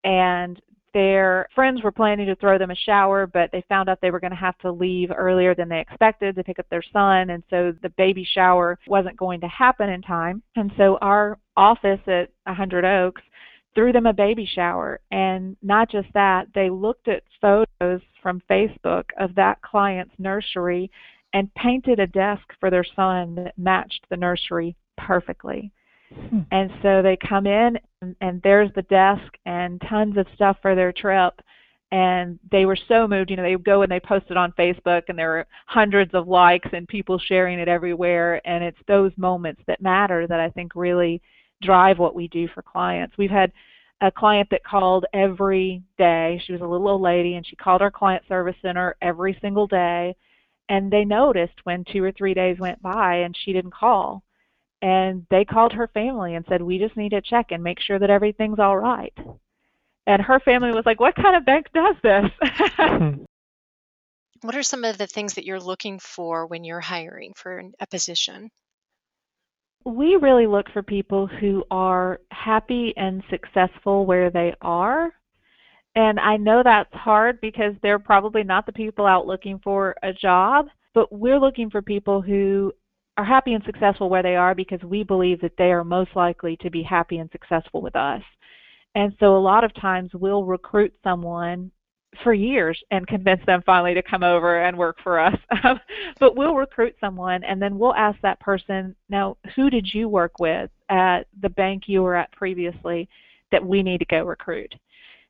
and 0.02 0.60
their 0.92 1.46
friends 1.54 1.82
were 1.82 1.92
planning 1.92 2.26
to 2.26 2.34
throw 2.36 2.58
them 2.58 2.70
a 2.70 2.76
shower, 2.76 3.26
but 3.26 3.50
they 3.52 3.62
found 3.68 3.88
out 3.88 3.98
they 4.00 4.10
were 4.10 4.18
going 4.18 4.32
to 4.32 4.36
have 4.36 4.58
to 4.58 4.72
leave 4.72 5.10
earlier 5.14 5.54
than 5.54 5.68
they 5.68 5.80
expected 5.80 6.34
to 6.34 6.44
pick 6.44 6.58
up 6.58 6.66
their 6.70 6.82
son, 6.92 7.30
and 7.30 7.42
so 7.50 7.72
the 7.82 7.90
baby 7.90 8.26
shower 8.34 8.78
wasn't 8.86 9.16
going 9.16 9.40
to 9.40 9.48
happen 9.48 9.88
in 9.88 10.02
time. 10.02 10.42
And 10.56 10.72
so 10.76 10.98
our 11.00 11.38
office 11.56 12.00
at 12.06 12.30
100 12.44 12.84
Oaks 12.84 13.22
threw 13.74 13.92
them 13.92 14.06
a 14.06 14.12
baby 14.12 14.46
shower. 14.46 15.00
And 15.10 15.56
not 15.62 15.90
just 15.90 16.08
that, 16.14 16.48
they 16.54 16.70
looked 16.70 17.08
at 17.08 17.22
photos 17.40 18.00
from 18.22 18.42
Facebook 18.50 19.04
of 19.18 19.34
that 19.36 19.60
client's 19.62 20.14
nursery 20.18 20.90
and 21.32 21.54
painted 21.54 22.00
a 22.00 22.06
desk 22.06 22.42
for 22.58 22.70
their 22.70 22.84
son 22.96 23.36
that 23.36 23.56
matched 23.56 24.04
the 24.10 24.16
nursery 24.16 24.76
perfectly. 24.96 25.70
Hmm. 26.12 26.40
And 26.50 26.70
so 26.82 27.02
they 27.02 27.16
come 27.16 27.46
in 27.46 27.78
and, 28.02 28.16
and 28.20 28.42
there's 28.42 28.70
the 28.74 28.82
desk 28.82 29.32
and 29.46 29.80
tons 29.88 30.16
of 30.16 30.26
stuff 30.34 30.56
for 30.60 30.74
their 30.74 30.92
trip 30.92 31.40
and 31.92 32.38
they 32.50 32.66
were 32.66 32.78
so 32.88 33.08
moved. 33.08 33.30
You 33.30 33.36
know, 33.36 33.42
they 33.42 33.56
go 33.56 33.82
and 33.82 33.90
they 33.90 34.00
post 34.00 34.26
it 34.30 34.36
on 34.36 34.52
Facebook, 34.52 35.02
and 35.08 35.18
there 35.18 35.30
were 35.30 35.46
hundreds 35.66 36.14
of 36.14 36.28
likes 36.28 36.68
and 36.72 36.86
people 36.86 37.18
sharing 37.18 37.58
it 37.58 37.68
everywhere. 37.68 38.40
And 38.46 38.62
it's 38.62 38.78
those 38.86 39.12
moments 39.16 39.62
that 39.66 39.82
matter 39.82 40.26
that 40.26 40.40
I 40.40 40.50
think 40.50 40.76
really 40.76 41.20
drive 41.62 41.98
what 41.98 42.14
we 42.14 42.28
do 42.28 42.48
for 42.48 42.62
clients. 42.62 43.16
We've 43.18 43.30
had 43.30 43.52
a 44.00 44.10
client 44.10 44.48
that 44.50 44.64
called 44.64 45.04
every 45.12 45.82
day. 45.98 46.40
She 46.44 46.52
was 46.52 46.62
a 46.62 46.66
little 46.66 46.88
old 46.88 47.02
lady 47.02 47.34
and 47.34 47.46
she 47.46 47.56
called 47.56 47.82
our 47.82 47.90
client 47.90 48.24
service 48.28 48.56
center 48.62 48.96
every 49.02 49.36
single 49.40 49.66
day. 49.66 50.16
And 50.68 50.90
they 50.90 51.04
noticed 51.04 51.54
when 51.64 51.84
two 51.84 52.02
or 52.02 52.12
three 52.12 52.32
days 52.32 52.58
went 52.58 52.80
by 52.80 53.16
and 53.16 53.36
she 53.36 53.52
didn't 53.52 53.74
call. 53.74 54.22
And 54.82 55.26
they 55.30 55.44
called 55.44 55.72
her 55.74 55.88
family 55.88 56.34
and 56.34 56.44
said, 56.48 56.62
We 56.62 56.78
just 56.78 56.96
need 56.96 57.10
to 57.10 57.20
check 57.20 57.46
and 57.50 57.62
make 57.62 57.80
sure 57.80 57.98
that 57.98 58.08
everything's 58.08 58.58
all 58.58 58.78
right. 58.78 59.12
And 60.06 60.22
her 60.22 60.40
family 60.40 60.70
was 60.70 60.86
like, 60.86 61.00
What 61.00 61.16
kind 61.16 61.36
of 61.36 61.44
bank 61.44 61.66
does 61.74 61.96
this? 62.02 62.24
what 64.42 64.56
are 64.56 64.62
some 64.62 64.84
of 64.84 64.96
the 64.96 65.06
things 65.06 65.34
that 65.34 65.44
you're 65.44 65.60
looking 65.60 65.98
for 65.98 66.46
when 66.46 66.64
you're 66.64 66.80
hiring 66.80 67.32
for 67.36 67.62
a 67.78 67.86
position? 67.86 68.50
We 69.84 70.16
really 70.16 70.46
look 70.46 70.66
for 70.72 70.82
people 70.82 71.26
who 71.26 71.64
are 71.70 72.20
happy 72.30 72.92
and 72.96 73.22
successful 73.30 74.06
where 74.06 74.30
they 74.30 74.54
are. 74.60 75.10
And 75.94 76.20
I 76.20 76.36
know 76.36 76.62
that's 76.62 76.92
hard 76.92 77.40
because 77.40 77.74
they're 77.82 77.98
probably 77.98 78.44
not 78.44 78.66
the 78.66 78.72
people 78.72 79.06
out 79.06 79.26
looking 79.26 79.58
for 79.62 79.96
a 80.02 80.12
job, 80.12 80.66
but 80.94 81.12
we're 81.12 81.40
looking 81.40 81.70
for 81.70 81.82
people 81.82 82.20
who 82.20 82.72
are 83.16 83.24
happy 83.24 83.54
and 83.54 83.64
successful 83.64 84.08
where 84.08 84.22
they 84.22 84.36
are 84.36 84.54
because 84.54 84.82
we 84.82 85.02
believe 85.02 85.40
that 85.40 85.56
they 85.58 85.72
are 85.72 85.84
most 85.84 86.10
likely 86.14 86.56
to 86.58 86.70
be 86.70 86.82
happy 86.82 87.18
and 87.18 87.30
successful 87.32 87.82
with 87.82 87.96
us. 87.96 88.22
And 88.94 89.14
so 89.18 89.36
a 89.36 89.38
lot 89.38 89.64
of 89.64 89.74
times 89.74 90.10
we'll 90.14 90.44
recruit 90.44 90.92
someone 91.02 91.70
for 92.22 92.34
years 92.34 92.82
and 92.90 93.06
convince 93.06 93.44
them 93.46 93.62
finally 93.64 93.94
to 93.94 94.02
come 94.02 94.22
over 94.22 94.62
and 94.62 94.76
work 94.76 94.98
for 95.02 95.18
us. 95.18 95.36
Um, 95.62 95.78
but 96.18 96.36
we'll 96.36 96.54
recruit 96.54 96.96
someone 97.00 97.44
and 97.44 97.60
then 97.60 97.78
we'll 97.78 97.94
ask 97.94 98.18
that 98.22 98.40
person, 98.40 98.96
now, 99.10 99.36
who 99.54 99.68
did 99.68 99.86
you 99.92 100.08
work 100.08 100.32
with 100.40 100.70
at 100.88 101.26
the 101.42 101.50
bank 101.50 101.82
you 101.86 102.02
were 102.02 102.16
at 102.16 102.32
previously 102.32 103.08
that 103.52 103.64
we 103.64 103.82
need 103.82 103.98
to 103.98 104.06
go 104.06 104.24
recruit? 104.24 104.74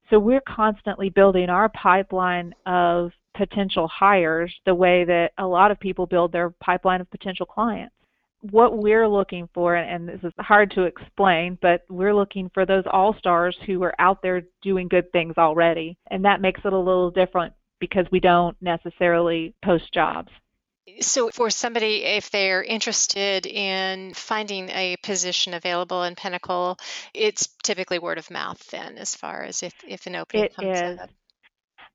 So 0.09 0.21
we're 0.21 0.43
constantly 0.43 1.11
building 1.11 1.49
our 1.51 1.69
pipeline 1.71 2.55
of 2.65 3.11
potential 3.37 3.89
hires 3.89 4.55
the 4.67 4.75
way 4.75 5.05
that 5.05 5.33
a 5.39 5.47
lot 5.47 5.73
of 5.73 5.81
people 5.81 6.07
build 6.07 6.31
their 6.31 6.51
pipeline 6.51 7.01
of 7.01 7.11
potential 7.11 7.47
clients 7.47 7.95
what 8.41 8.79
we're 8.79 9.09
looking 9.09 9.49
for, 9.53 9.75
and 9.75 10.09
this 10.09 10.21
is 10.23 10.33
hard 10.39 10.71
to 10.73 10.85
explain, 10.85 11.59
but 11.61 11.83
we're 11.89 12.15
looking 12.15 12.51
for 12.53 12.65
those 12.65 12.85
all 12.91 13.15
stars 13.19 13.57
who 13.67 13.83
are 13.83 13.95
out 13.99 14.23
there 14.23 14.43
doing 14.63 14.89
good 14.89 15.13
things 15.13 15.35
already. 15.37 15.99
And 16.11 16.25
that 16.25 16.41
makes 16.41 16.61
it 16.65 16.73
a 16.73 16.79
little 16.79 17.11
different 17.11 17.53
because 17.81 18.07
we 18.11 18.21
don't 18.21 18.57
necessarily 18.61 19.55
post 19.65 19.93
jobs. 19.93 20.31
So, 21.01 21.31
for 21.31 21.51
somebody, 21.51 22.03
if 22.05 22.31
they're 22.31 22.63
interested 22.63 23.47
in 23.47 24.13
finding 24.15 24.71
a 24.71 24.97
position 25.03 25.55
available 25.55 26.03
in 26.03 26.17
Pinnacle, 26.17 26.79
it's 27.15 27.49
typically 27.63 27.99
word 27.99 28.19
of 28.19 28.31
mouth 28.31 28.61
then, 28.71 28.99
as 28.99 29.15
far 29.15 29.43
as 29.45 29.63
if, 29.63 29.75
if 29.87 30.07
an 30.07 30.17
opening 30.17 30.47
it 30.47 30.57
comes 30.57 30.79
is. 30.79 30.99
up. 30.99 31.11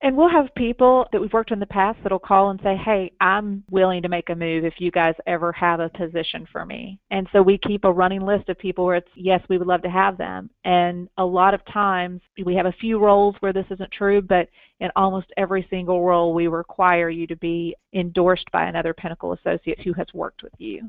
And 0.05 0.15
we'll 0.15 0.29
have 0.29 0.53
people 0.53 1.07
that 1.11 1.19
we've 1.19 1.33
worked 1.33 1.49
with 1.49 1.55
in 1.55 1.59
the 1.61 1.65
past 1.65 1.97
that'll 2.03 2.19
call 2.19 2.51
and 2.51 2.59
say, 2.61 2.75
Hey, 2.77 3.11
I'm 3.19 3.63
willing 3.71 4.03
to 4.03 4.07
make 4.07 4.29
a 4.29 4.35
move 4.35 4.63
if 4.63 4.75
you 4.77 4.91
guys 4.91 5.15
ever 5.25 5.51
have 5.53 5.79
a 5.79 5.89
position 5.89 6.47
for 6.51 6.63
me. 6.63 6.99
And 7.09 7.27
so 7.33 7.41
we 7.41 7.57
keep 7.57 7.85
a 7.85 7.91
running 7.91 8.21
list 8.21 8.47
of 8.47 8.59
people 8.59 8.85
where 8.85 8.97
it's, 8.97 9.09
yes, 9.15 9.41
we 9.49 9.57
would 9.57 9.65
love 9.65 9.81
to 9.81 9.89
have 9.89 10.15
them. 10.15 10.51
And 10.63 11.09
a 11.17 11.25
lot 11.25 11.55
of 11.55 11.65
times 11.65 12.21
we 12.45 12.53
have 12.53 12.67
a 12.67 12.71
few 12.73 12.99
roles 12.99 13.35
where 13.39 13.51
this 13.51 13.65
isn't 13.71 13.91
true, 13.91 14.21
but 14.21 14.47
in 14.79 14.91
almost 14.95 15.33
every 15.37 15.65
single 15.71 16.05
role, 16.05 16.35
we 16.35 16.45
require 16.45 17.09
you 17.09 17.25
to 17.25 17.35
be 17.37 17.75
endorsed 17.91 18.51
by 18.51 18.65
another 18.65 18.93
Pinnacle 18.93 19.33
associate 19.33 19.81
who 19.81 19.93
has 19.93 20.05
worked 20.13 20.43
with 20.43 20.53
you. 20.59 20.87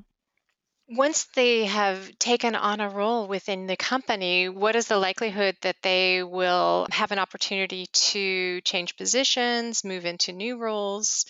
Once 0.88 1.24
they 1.34 1.64
have 1.64 2.16
taken 2.18 2.54
on 2.54 2.80
a 2.80 2.88
role 2.88 3.26
within 3.26 3.66
the 3.66 3.76
company, 3.76 4.48
what 4.48 4.76
is 4.76 4.86
the 4.86 4.96
likelihood 4.96 5.56
that 5.62 5.82
they 5.82 6.22
will 6.22 6.86
have 6.92 7.10
an 7.10 7.18
opportunity 7.18 7.86
to 7.92 8.60
change 8.60 8.96
positions, 8.96 9.84
move 9.84 10.04
into 10.04 10.32
new 10.32 10.56
roles? 10.56 11.26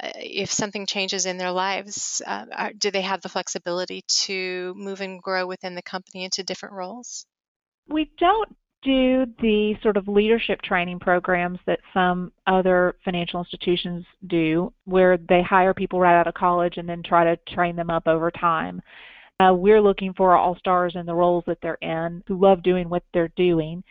Uh, 0.00 0.12
if 0.14 0.52
something 0.52 0.86
changes 0.86 1.26
in 1.26 1.36
their 1.36 1.50
lives, 1.50 2.22
uh, 2.24 2.70
do 2.78 2.92
they 2.92 3.02
have 3.02 3.22
the 3.22 3.28
flexibility 3.28 4.02
to 4.06 4.72
move 4.76 5.00
and 5.00 5.20
grow 5.20 5.46
within 5.46 5.74
the 5.74 5.82
company 5.82 6.22
into 6.22 6.44
different 6.44 6.74
roles? 6.74 7.26
We 7.88 8.10
don't 8.18 8.56
do 8.82 9.26
the 9.40 9.74
sort 9.82 9.96
of 9.96 10.06
leadership 10.08 10.62
training 10.62 10.98
programs 10.98 11.58
that 11.66 11.80
some 11.92 12.32
other 12.46 12.94
financial 13.04 13.40
institutions 13.40 14.04
do, 14.26 14.72
where 14.84 15.16
they 15.16 15.42
hire 15.42 15.74
people 15.74 15.98
right 15.98 16.18
out 16.18 16.26
of 16.26 16.34
college 16.34 16.76
and 16.76 16.88
then 16.88 17.02
try 17.02 17.24
to 17.24 17.36
train 17.52 17.76
them 17.76 17.90
up 17.90 18.06
over 18.06 18.30
time. 18.30 18.80
Uh, 19.40 19.52
we're 19.52 19.80
looking 19.80 20.14
for 20.14 20.36
all 20.36 20.56
stars 20.56 20.94
in 20.94 21.04
the 21.04 21.14
roles 21.14 21.44
that 21.46 21.58
they're 21.60 21.78
in 21.82 22.22
who 22.26 22.40
love 22.40 22.62
doing 22.62 22.88
what 22.88 23.02
they're 23.12 23.32
doing. 23.36 23.82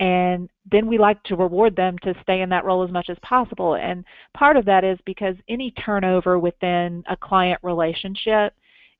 And 0.00 0.48
then 0.70 0.86
we 0.86 0.98
like 0.98 1.22
to 1.24 1.36
reward 1.36 1.76
them 1.76 1.96
to 2.02 2.14
stay 2.22 2.40
in 2.40 2.48
that 2.50 2.64
role 2.64 2.82
as 2.84 2.90
much 2.90 3.08
as 3.08 3.16
possible. 3.22 3.76
And 3.76 4.04
part 4.36 4.56
of 4.56 4.64
that 4.64 4.84
is 4.84 4.98
because 5.06 5.36
any 5.48 5.70
turnover 5.72 6.38
within 6.38 7.04
a 7.08 7.16
client 7.16 7.60
relationship 7.62 8.52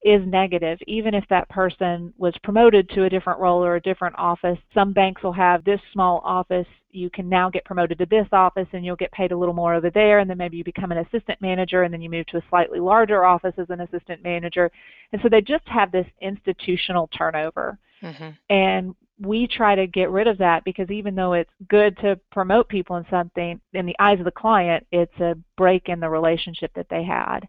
is 0.05 0.21
negative, 0.27 0.79
even 0.87 1.15
if 1.15 1.25
that 1.31 1.49
person 1.49 2.13
was 2.19 2.35
promoted 2.43 2.89
to 2.91 3.05
a 3.05 3.11
different 3.11 3.39
role 3.39 3.65
or 3.65 3.77
a 3.77 3.81
different 3.81 4.17
office. 4.19 4.59
Some 4.75 4.93
banks 4.93 5.23
will 5.23 5.33
have 5.33 5.65
this 5.65 5.81
small 5.93 6.21
office. 6.25 6.67
You 6.91 7.09
can 7.09 7.29
now 7.29 7.49
get 7.49 7.65
promoted 7.65 7.99
to 7.99 8.07
this 8.07 8.27
office 8.33 8.67
and 8.73 8.85
you'll 8.85 8.97
get 8.97 9.13
paid 9.13 9.33
a 9.33 9.37
little 9.37 9.55
more 9.55 9.75
over 9.75 9.91
there. 9.91 10.19
And 10.19 10.29
then 10.29 10.39
maybe 10.39 10.57
you 10.57 10.65
become 10.65 10.91
an 10.91 10.99
assistant 10.99 11.41
manager 11.41 11.85
and 11.85 11.95
then 11.95 12.03
you 12.03 12.11
move 12.11 12.27
to 12.27 12.39
a 12.39 12.43
slightly 12.51 12.81
larger 12.81 13.25
office 13.25 13.55
as 13.59 13.71
an 13.71 13.81
assistant 13.81 14.25
manager. 14.25 14.71
And 15.13 15.23
so 15.23 15.29
they 15.29 15.41
just 15.41 15.67
have 15.67 15.93
this 15.93 16.07
institutional 16.21 17.09
turnover. 17.17 17.79
Mm-hmm. 18.03 18.31
And 18.51 18.95
we 19.21 19.47
try 19.47 19.75
to 19.77 19.87
get 19.87 20.11
rid 20.11 20.27
of 20.27 20.39
that 20.39 20.65
because 20.65 20.91
even 20.91 21.15
though 21.15 21.35
it's 21.35 21.51
good 21.69 21.97
to 21.99 22.19
promote 22.33 22.69
people 22.69 22.97
in 22.97 23.07
something, 23.09 23.61
in 23.73 23.87
the 23.87 23.97
eyes 24.01 24.19
of 24.19 24.25
the 24.25 24.33
client, 24.33 24.85
it's 24.91 25.21
a 25.21 25.37
break 25.57 25.89
in 25.89 26.01
the 26.01 26.09
relationship 26.09 26.73
that 26.75 26.89
they 26.91 27.05
had. 27.05 27.47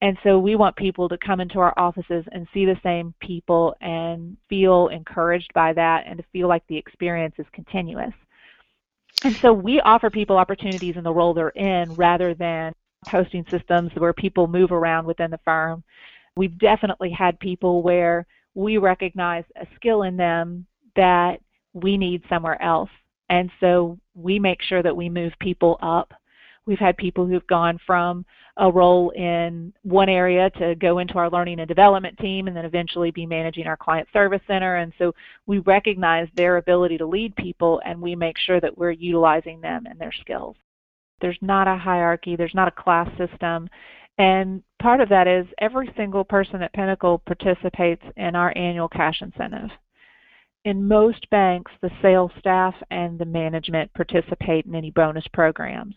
And 0.00 0.16
so 0.22 0.38
we 0.38 0.54
want 0.54 0.76
people 0.76 1.08
to 1.08 1.18
come 1.18 1.40
into 1.40 1.58
our 1.58 1.74
offices 1.76 2.24
and 2.30 2.46
see 2.54 2.64
the 2.64 2.78
same 2.82 3.14
people 3.20 3.74
and 3.80 4.36
feel 4.48 4.88
encouraged 4.88 5.52
by 5.54 5.72
that 5.72 6.04
and 6.06 6.18
to 6.18 6.24
feel 6.32 6.46
like 6.46 6.62
the 6.68 6.76
experience 6.76 7.34
is 7.38 7.46
continuous. 7.52 8.14
And 9.24 9.34
so 9.36 9.52
we 9.52 9.80
offer 9.80 10.10
people 10.10 10.36
opportunities 10.36 10.96
in 10.96 11.02
the 11.02 11.12
role 11.12 11.34
they're 11.34 11.48
in 11.48 11.92
rather 11.94 12.34
than 12.34 12.72
posting 13.06 13.44
systems 13.50 13.90
where 13.96 14.12
people 14.12 14.46
move 14.46 14.70
around 14.70 15.06
within 15.06 15.30
the 15.32 15.40
firm. 15.44 15.82
We've 16.36 16.56
definitely 16.58 17.10
had 17.10 17.40
people 17.40 17.82
where 17.82 18.26
we 18.54 18.78
recognize 18.78 19.44
a 19.56 19.66
skill 19.74 20.02
in 20.02 20.16
them 20.16 20.66
that 20.94 21.40
we 21.72 21.96
need 21.96 22.22
somewhere 22.28 22.60
else. 22.62 22.90
And 23.28 23.50
so 23.58 23.98
we 24.14 24.38
make 24.38 24.62
sure 24.62 24.82
that 24.82 24.96
we 24.96 25.08
move 25.08 25.32
people 25.40 25.78
up 25.82 26.12
We've 26.68 26.78
had 26.78 26.98
people 26.98 27.26
who've 27.26 27.46
gone 27.46 27.80
from 27.86 28.26
a 28.58 28.70
role 28.70 29.08
in 29.16 29.72
one 29.84 30.10
area 30.10 30.50
to 30.58 30.74
go 30.74 30.98
into 30.98 31.14
our 31.14 31.30
learning 31.30 31.60
and 31.60 31.66
development 31.66 32.18
team 32.18 32.46
and 32.46 32.54
then 32.54 32.66
eventually 32.66 33.10
be 33.10 33.24
managing 33.24 33.66
our 33.66 33.76
client 33.78 34.06
service 34.12 34.42
center. 34.46 34.76
And 34.76 34.92
so 34.98 35.14
we 35.46 35.60
recognize 35.60 36.28
their 36.34 36.58
ability 36.58 36.98
to 36.98 37.06
lead 37.06 37.34
people 37.36 37.80
and 37.86 38.02
we 38.02 38.14
make 38.14 38.36
sure 38.36 38.60
that 38.60 38.76
we're 38.76 38.90
utilizing 38.90 39.62
them 39.62 39.86
and 39.86 39.98
their 39.98 40.12
skills. 40.12 40.56
There's 41.22 41.38
not 41.40 41.66
a 41.68 41.78
hierarchy, 41.78 42.36
there's 42.36 42.54
not 42.54 42.68
a 42.68 42.82
class 42.82 43.08
system. 43.16 43.70
And 44.18 44.62
part 44.78 45.00
of 45.00 45.08
that 45.08 45.26
is 45.26 45.46
every 45.62 45.90
single 45.96 46.22
person 46.22 46.60
at 46.60 46.74
Pinnacle 46.74 47.22
participates 47.24 48.02
in 48.18 48.36
our 48.36 48.52
annual 48.58 48.90
cash 48.90 49.22
incentive. 49.22 49.70
In 50.66 50.86
most 50.86 51.30
banks, 51.30 51.72
the 51.80 51.90
sales 52.02 52.32
staff 52.38 52.74
and 52.90 53.18
the 53.18 53.24
management 53.24 53.90
participate 53.94 54.66
in 54.66 54.74
any 54.74 54.90
bonus 54.90 55.26
programs. 55.32 55.94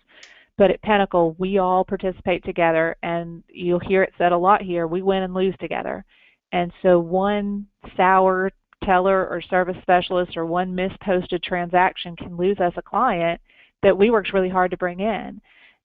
But 0.61 0.69
at 0.69 0.83
Pinnacle, 0.83 1.35
we 1.39 1.57
all 1.57 1.83
participate 1.83 2.45
together, 2.45 2.95
and 3.01 3.43
you'll 3.49 3.79
hear 3.79 4.03
it 4.03 4.13
said 4.15 4.31
a 4.31 4.37
lot 4.37 4.61
here 4.61 4.85
we 4.85 5.01
win 5.01 5.23
and 5.23 5.33
lose 5.33 5.55
together. 5.59 6.05
And 6.51 6.71
so 6.83 6.99
one 6.99 7.65
sour 7.97 8.51
teller 8.83 9.27
or 9.27 9.41
service 9.41 9.77
specialist 9.81 10.37
or 10.37 10.45
one 10.45 10.75
misposted 10.75 11.41
transaction 11.41 12.15
can 12.15 12.37
lose 12.37 12.59
us 12.59 12.73
a 12.77 12.81
client 12.83 13.41
that 13.81 13.97
we 13.97 14.11
worked 14.11 14.33
really 14.33 14.49
hard 14.49 14.69
to 14.69 14.77
bring 14.77 14.99
in. 14.99 15.41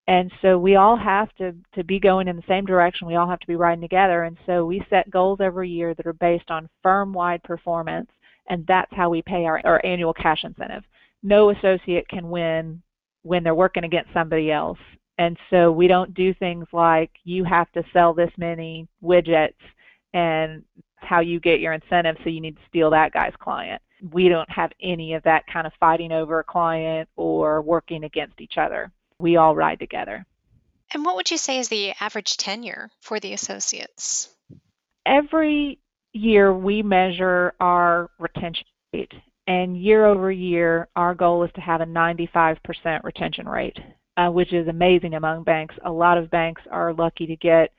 And 0.08 0.30
so 0.42 0.58
we 0.58 0.76
all 0.76 0.98
have 0.98 1.34
to, 1.36 1.54
to 1.74 1.82
be 1.82 1.98
going 1.98 2.28
in 2.28 2.36
the 2.36 2.42
same 2.46 2.66
direction. 2.66 3.06
We 3.06 3.16
all 3.16 3.30
have 3.30 3.40
to 3.40 3.46
be 3.46 3.56
riding 3.56 3.80
together. 3.80 4.24
And 4.24 4.36
so 4.44 4.66
we 4.66 4.84
set 4.90 5.10
goals 5.10 5.38
every 5.40 5.70
year 5.70 5.94
that 5.94 6.06
are 6.06 6.12
based 6.12 6.50
on 6.50 6.68
firm 6.82 7.14
wide 7.14 7.42
performance, 7.44 8.10
and 8.50 8.66
that's 8.66 8.92
how 8.94 9.08
we 9.08 9.22
pay 9.22 9.46
our, 9.46 9.58
our 9.64 9.80
annual 9.86 10.12
cash 10.12 10.44
incentive. 10.44 10.84
No 11.22 11.48
associate 11.48 12.06
can 12.08 12.28
win 12.28 12.82
when 13.26 13.42
they're 13.42 13.54
working 13.54 13.84
against 13.84 14.12
somebody 14.12 14.52
else. 14.52 14.78
And 15.18 15.36
so 15.50 15.72
we 15.72 15.88
don't 15.88 16.14
do 16.14 16.32
things 16.34 16.66
like 16.72 17.10
you 17.24 17.44
have 17.44 17.70
to 17.72 17.82
sell 17.92 18.14
this 18.14 18.30
many 18.36 18.86
widgets 19.02 19.54
and 20.14 20.62
how 20.96 21.20
you 21.20 21.40
get 21.40 21.60
your 21.60 21.72
incentive, 21.72 22.16
so 22.22 22.30
you 22.30 22.40
need 22.40 22.56
to 22.56 22.62
steal 22.68 22.90
that 22.90 23.12
guy's 23.12 23.34
client. 23.38 23.82
We 24.12 24.28
don't 24.28 24.50
have 24.50 24.72
any 24.80 25.14
of 25.14 25.22
that 25.24 25.46
kind 25.52 25.66
of 25.66 25.72
fighting 25.80 26.12
over 26.12 26.38
a 26.38 26.44
client 26.44 27.08
or 27.16 27.62
working 27.62 28.04
against 28.04 28.40
each 28.40 28.58
other. 28.58 28.92
We 29.18 29.36
all 29.36 29.54
ride 29.54 29.78
together. 29.78 30.24
And 30.92 31.04
what 31.04 31.16
would 31.16 31.30
you 31.30 31.38
say 31.38 31.58
is 31.58 31.68
the 31.68 31.92
average 32.00 32.36
tenure 32.36 32.90
for 33.00 33.18
the 33.18 33.32
associates? 33.32 34.28
Every 35.04 35.78
year 36.12 36.52
we 36.52 36.82
measure 36.82 37.54
our 37.60 38.10
retention 38.18 38.66
rate 38.92 39.12
and 39.46 39.80
year 39.80 40.06
over 40.06 40.30
year, 40.30 40.88
our 40.96 41.14
goal 41.14 41.44
is 41.44 41.50
to 41.54 41.60
have 41.60 41.80
a 41.80 41.86
95% 41.86 42.58
retention 43.04 43.48
rate, 43.48 43.78
uh, 44.16 44.28
which 44.28 44.52
is 44.52 44.68
amazing 44.68 45.14
among 45.14 45.44
banks. 45.44 45.74
A 45.84 45.90
lot 45.90 46.18
of 46.18 46.30
banks 46.30 46.62
are 46.70 46.92
lucky 46.92 47.26
to 47.26 47.36
get 47.36 47.72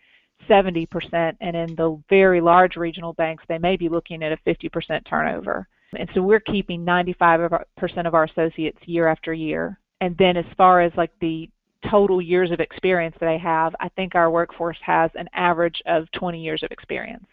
70%, 0.49 1.35
and 1.41 1.55
in 1.55 1.75
the 1.75 2.01
very 2.09 2.41
large 2.41 2.75
regional 2.75 3.13
banks, 3.13 3.43
they 3.47 3.57
may 3.57 3.75
be 3.75 3.89
looking 3.89 4.23
at 4.23 4.31
a 4.31 4.37
50% 4.47 5.05
turnover. 5.09 5.67
And 5.97 6.09
so 6.13 6.21
we're 6.21 6.39
keeping 6.39 6.85
95% 6.85 7.65
of 8.05 8.13
our 8.13 8.25
associates 8.25 8.79
year 8.85 9.07
after 9.07 9.33
year. 9.33 9.79
And 10.01 10.15
then 10.17 10.37
as 10.37 10.45
far 10.55 10.81
as 10.81 10.91
like 10.95 11.11
the 11.19 11.49
total 11.89 12.21
years 12.21 12.51
of 12.51 12.59
experience 12.59 13.15
that 13.19 13.25
they 13.25 13.37
have, 13.37 13.75
I 13.79 13.89
think 13.89 14.15
our 14.15 14.29
workforce 14.29 14.77
has 14.85 15.11
an 15.15 15.29
average 15.33 15.81
of 15.85 16.11
20 16.11 16.41
years 16.41 16.63
of 16.63 16.71
experience. 16.71 17.25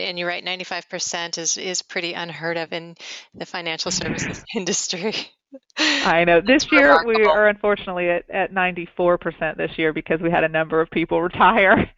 And 0.00 0.18
you're 0.18 0.28
right, 0.28 0.44
95% 0.44 1.38
is, 1.38 1.56
is 1.56 1.82
pretty 1.82 2.14
unheard 2.14 2.56
of 2.56 2.72
in 2.72 2.96
the 3.34 3.46
financial 3.46 3.90
services 3.90 4.44
industry. 4.56 5.14
I 5.76 6.24
know. 6.24 6.40
This 6.40 6.70
year 6.70 6.88
remarkable. 6.88 7.14
we 7.14 7.24
are 7.24 7.48
unfortunately 7.48 8.08
at, 8.08 8.30
at 8.30 8.52
94% 8.52 9.56
this 9.56 9.76
year 9.76 9.92
because 9.92 10.20
we 10.20 10.30
had 10.30 10.44
a 10.44 10.48
number 10.48 10.80
of 10.80 10.90
people 10.90 11.20
retire. 11.20 11.76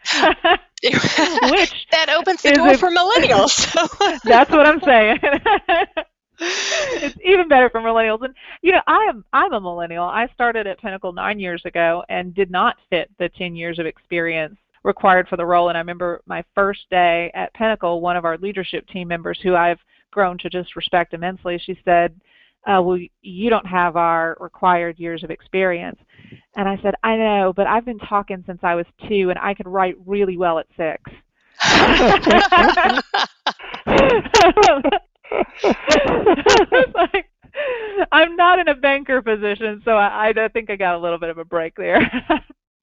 Which 0.83 1.87
that 1.93 2.09
opens 2.17 2.43
the 2.43 2.53
door 2.53 2.71
a, 2.71 2.79
for 2.79 2.91
millennials. 2.91 3.71
that's 4.25 4.51
what 4.51 4.67
I'm 4.67 4.81
saying. 4.81 5.19
it's 6.39 7.17
even 7.25 7.49
better 7.49 7.69
for 7.69 7.81
millennials. 7.81 8.25
And 8.25 8.35
you 8.63 8.73
know, 8.73 8.81
I 8.87 9.07
am 9.11 9.25
I'm 9.33 9.53
a 9.53 9.61
millennial. 9.61 10.05
I 10.05 10.29
started 10.35 10.67
at 10.67 10.81
Pinnacle 10.81 11.13
nine 11.13 11.39
years 11.39 11.63
ago 11.65 12.03
and 12.09 12.35
did 12.35 12.51
not 12.51 12.77
fit 12.91 13.11
the 13.19 13.29
10 13.29 13.55
years 13.55 13.79
of 13.79 13.87
experience 13.87 14.57
required 14.85 15.29
for 15.29 15.37
the 15.37 15.47
role. 15.47 15.69
And 15.69 15.77
I 15.77 15.81
remember 15.81 16.23
my 16.27 16.45
first 16.55 16.81
day 16.91 17.31
at 17.35 17.55
Pinnacle, 17.55 18.01
one 18.01 18.17
of 18.17 18.25
our 18.25 18.39
leadership 18.39 18.87
team 18.89 19.09
members, 19.09 19.39
who 19.43 19.55
I've 19.55 19.79
grown 20.11 20.39
to 20.39 20.51
just 20.51 20.77
respect 20.77 21.15
immensely, 21.15 21.61
she 21.65 21.79
said, 21.85 22.15
uh, 22.67 22.81
well, 22.83 22.99
you 23.23 23.51
don't 23.51 23.67
have 23.67 23.97
our 23.97 24.37
required 24.39 24.99
years 24.99 25.25
of 25.25 25.31
experience. 25.31 25.99
And 26.57 26.69
I 26.69 26.79
said, 26.83 26.95
I 27.03 27.17
know, 27.17 27.53
but 27.55 27.67
I've 27.67 27.85
been 27.85 27.99
talking 27.99 28.45
since 28.47 28.61
I 28.63 28.77
was 28.77 28.87
two, 29.09 29.31
and 29.31 29.39
I 29.39 29.55
could 29.55 29.67
write 29.67 29.97
really 30.07 30.37
well 30.37 30.59
at 30.59 30.67
six. 30.77 31.03
like, 36.95 37.29
I'm 38.13 38.37
not 38.37 38.59
in 38.61 38.69
a 38.69 38.75
banker 38.75 39.23
position, 39.23 39.83
so 39.85 39.93
I, 39.93 40.33
I 40.37 40.49
think 40.49 40.71
I 40.71 40.77
got 40.77 40.95
a 40.95 40.99
little 40.99 41.19
bit 41.19 41.31
of 41.31 41.39
a 41.39 41.45
break 41.45 41.75
there. 41.75 42.11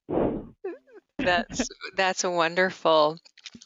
That's 1.19 1.69
that's 1.95 2.23
wonderful. 2.23 3.19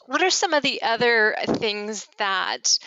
What 0.06 0.22
are 0.22 0.30
some 0.30 0.54
of 0.54 0.62
the 0.62 0.82
other 0.82 1.36
things 1.46 2.06
that 2.18 2.78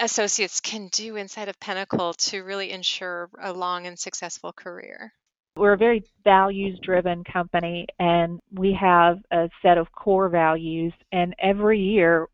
associates 0.00 0.60
can 0.60 0.88
do 0.88 1.16
inside 1.16 1.48
of 1.48 1.58
Pinnacle 1.60 2.14
to 2.14 2.42
really 2.42 2.70
ensure 2.70 3.28
a 3.40 3.52
long 3.52 3.86
and 3.86 3.98
successful 3.98 4.52
career? 4.52 5.12
We're 5.56 5.72
a 5.72 5.78
very 5.78 6.04
values 6.22 6.78
driven 6.82 7.24
company 7.24 7.86
and 7.98 8.40
we 8.52 8.76
have 8.78 9.18
a 9.30 9.48
set 9.62 9.78
of 9.78 9.90
core 9.92 10.28
values 10.28 10.92
and 11.12 11.34
every 11.38 11.80
year 11.80 12.28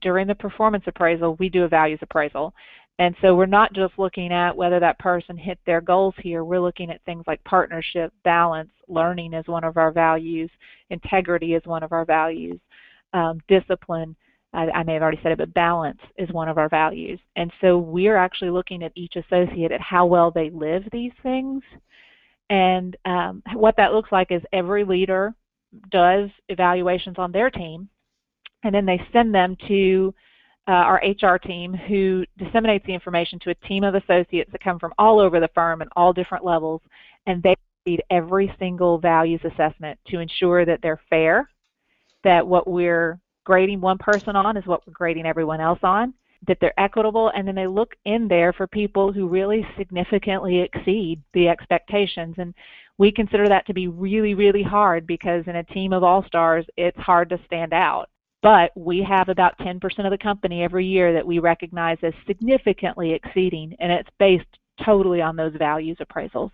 during 0.00 0.26
the 0.26 0.34
performance 0.34 0.84
appraisal 0.86 1.36
we 1.36 1.48
do 1.48 1.64
a 1.64 1.68
values 1.68 2.00
appraisal. 2.02 2.52
And 2.98 3.16
so 3.20 3.34
we're 3.34 3.46
not 3.46 3.72
just 3.72 3.98
looking 3.98 4.32
at 4.32 4.56
whether 4.56 4.78
that 4.78 4.98
person 5.00 5.36
hit 5.36 5.58
their 5.66 5.80
goals 5.80 6.14
here, 6.18 6.44
we're 6.44 6.60
looking 6.60 6.90
at 6.90 7.02
things 7.04 7.24
like 7.26 7.42
partnership, 7.44 8.12
balance, 8.22 8.70
learning 8.86 9.34
is 9.34 9.46
one 9.48 9.64
of 9.64 9.76
our 9.76 9.90
values, 9.90 10.50
integrity 10.90 11.54
is 11.54 11.62
one 11.64 11.82
of 11.82 11.92
our 11.92 12.04
values, 12.04 12.60
um, 13.12 13.40
discipline, 13.48 14.14
I, 14.52 14.70
I, 14.70 14.82
may 14.84 14.94
have 14.94 15.02
already 15.02 15.18
said 15.24 15.32
it, 15.32 15.38
but 15.38 15.52
balance 15.54 15.98
is 16.16 16.30
one 16.30 16.48
of 16.48 16.58
our 16.58 16.68
values. 16.68 17.18
And 17.34 17.52
so 17.60 17.78
we're 17.78 18.16
actually 18.16 18.50
looking 18.50 18.84
at 18.84 18.92
each 18.94 19.16
associate 19.16 19.72
at 19.72 19.80
how 19.80 20.06
well 20.06 20.30
they 20.30 20.50
live 20.50 20.84
these 20.92 21.12
things 21.24 21.64
and 22.50 22.96
um, 23.04 23.42
what 23.54 23.76
that 23.76 23.92
looks 23.92 24.12
like 24.12 24.30
is 24.30 24.42
every 24.52 24.84
leader 24.84 25.34
does 25.90 26.30
evaluations 26.48 27.16
on 27.18 27.32
their 27.32 27.50
team, 27.50 27.88
and 28.62 28.74
then 28.74 28.86
they 28.86 29.00
send 29.12 29.34
them 29.34 29.56
to 29.68 30.14
uh, 30.66 30.72
our 30.72 31.02
HR 31.04 31.36
team 31.36 31.74
who 31.74 32.24
disseminates 32.38 32.86
the 32.86 32.94
information 32.94 33.38
to 33.40 33.50
a 33.50 33.54
team 33.66 33.84
of 33.84 33.94
associates 33.94 34.50
that 34.52 34.62
come 34.62 34.78
from 34.78 34.94
all 34.98 35.20
over 35.20 35.40
the 35.40 35.50
firm 35.54 35.82
and 35.82 35.90
all 35.94 36.12
different 36.12 36.44
levels, 36.44 36.80
and 37.26 37.42
they 37.42 37.54
read 37.86 38.02
every 38.10 38.54
single 38.58 38.98
values 38.98 39.40
assessment 39.44 39.98
to 40.06 40.20
ensure 40.20 40.64
that 40.64 40.80
they're 40.82 41.00
fair, 41.10 41.50
that 42.22 42.46
what 42.46 42.66
we're 42.66 43.18
grading 43.44 43.80
one 43.80 43.98
person 43.98 44.36
on 44.36 44.56
is 44.56 44.66
what 44.66 44.86
we're 44.86 44.92
grading 44.92 45.26
everyone 45.26 45.60
else 45.60 45.80
on, 45.82 46.14
that 46.46 46.56
they're 46.60 46.78
equitable, 46.80 47.30
and 47.34 47.46
then 47.46 47.54
they 47.54 47.66
look 47.66 47.94
in 48.06 48.26
there 48.26 48.52
for 48.54 48.66
people 48.66 49.12
who 49.12 49.28
really 49.28 49.66
significantly 49.76 50.60
exceed 50.60 51.22
the 51.34 51.48
expectations. 51.48 52.36
And 52.38 52.54
we 52.96 53.12
consider 53.12 53.48
that 53.50 53.66
to 53.66 53.74
be 53.74 53.88
really, 53.88 54.34
really 54.34 54.62
hard 54.62 55.06
because 55.06 55.44
in 55.46 55.56
a 55.56 55.64
team 55.64 55.92
of 55.92 56.02
all 56.02 56.24
stars, 56.26 56.64
it's 56.78 56.98
hard 56.98 57.28
to 57.30 57.40
stand 57.46 57.74
out. 57.74 58.08
But 58.44 58.70
we 58.76 59.02
have 59.02 59.28
about 59.28 59.58
10% 59.58 59.82
of 60.04 60.12
the 60.12 60.18
company 60.18 60.62
every 60.62 60.86
year 60.86 61.12
that 61.12 61.26
we 61.26 61.40
recognize 61.40 61.98
as 62.04 62.12
significantly 62.26 63.12
exceeding, 63.12 63.74
and 63.80 63.90
it's 63.90 64.08
based 64.20 64.46
totally 64.84 65.20
on 65.20 65.34
those 65.34 65.54
values 65.58 65.96
appraisals. 66.00 66.50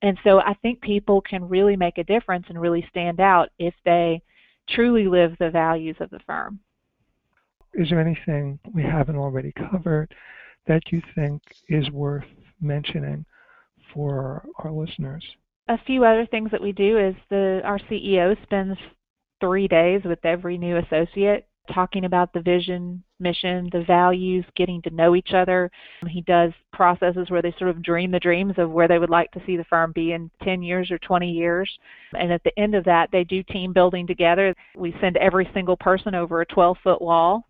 And 0.00 0.16
so 0.24 0.40
I 0.40 0.54
think 0.62 0.80
people 0.80 1.20
can 1.20 1.46
really 1.46 1.76
make 1.76 1.98
a 1.98 2.04
difference 2.04 2.46
and 2.48 2.58
really 2.60 2.86
stand 2.88 3.20
out 3.20 3.50
if 3.58 3.74
they 3.84 4.22
truly 4.70 5.06
live 5.06 5.36
the 5.38 5.50
values 5.50 5.96
of 6.00 6.08
the 6.08 6.20
firm 6.26 6.60
is 7.74 7.90
there 7.90 8.00
anything 8.00 8.58
we 8.72 8.82
haven't 8.82 9.16
already 9.16 9.52
covered 9.70 10.14
that 10.66 10.82
you 10.90 11.02
think 11.14 11.42
is 11.68 11.90
worth 11.90 12.24
mentioning 12.60 13.24
for 13.92 14.44
our 14.58 14.72
listeners? 14.72 15.24
A 15.68 15.78
few 15.86 16.04
other 16.04 16.26
things 16.26 16.50
that 16.50 16.62
we 16.62 16.72
do 16.72 16.98
is 16.98 17.14
the 17.30 17.60
our 17.64 17.78
CEO 17.78 18.40
spends 18.42 18.78
three 19.40 19.68
days 19.68 20.02
with 20.04 20.24
every 20.24 20.58
new 20.58 20.78
associate 20.78 21.46
talking 21.72 22.04
about 22.04 22.30
the 22.32 22.40
vision, 22.40 23.02
mission, 23.18 23.68
the 23.72 23.84
values, 23.86 24.44
getting 24.54 24.82
to 24.82 24.90
know 24.90 25.16
each 25.16 25.32
other. 25.32 25.70
He 26.08 26.20
does 26.20 26.52
processes 26.74 27.30
where 27.30 27.40
they 27.40 27.54
sort 27.58 27.70
of 27.70 27.82
dream 27.82 28.10
the 28.10 28.20
dreams 28.20 28.54
of 28.58 28.70
where 28.70 28.86
they 28.86 28.98
would 28.98 29.08
like 29.08 29.30
to 29.32 29.42
see 29.46 29.56
the 29.56 29.64
firm 29.64 29.92
be 29.92 30.12
in 30.12 30.30
10 30.42 30.62
years 30.62 30.90
or 30.90 30.98
20 30.98 31.30
years. 31.30 31.70
And 32.18 32.30
at 32.30 32.42
the 32.44 32.56
end 32.58 32.74
of 32.74 32.84
that, 32.84 33.08
they 33.12 33.24
do 33.24 33.42
team 33.44 33.72
building 33.72 34.06
together. 34.06 34.54
We 34.76 34.94
send 35.00 35.16
every 35.16 35.48
single 35.54 35.76
person 35.76 36.14
over 36.14 36.42
a 36.42 36.46
12 36.46 36.76
foot 36.84 37.00
wall 37.00 37.46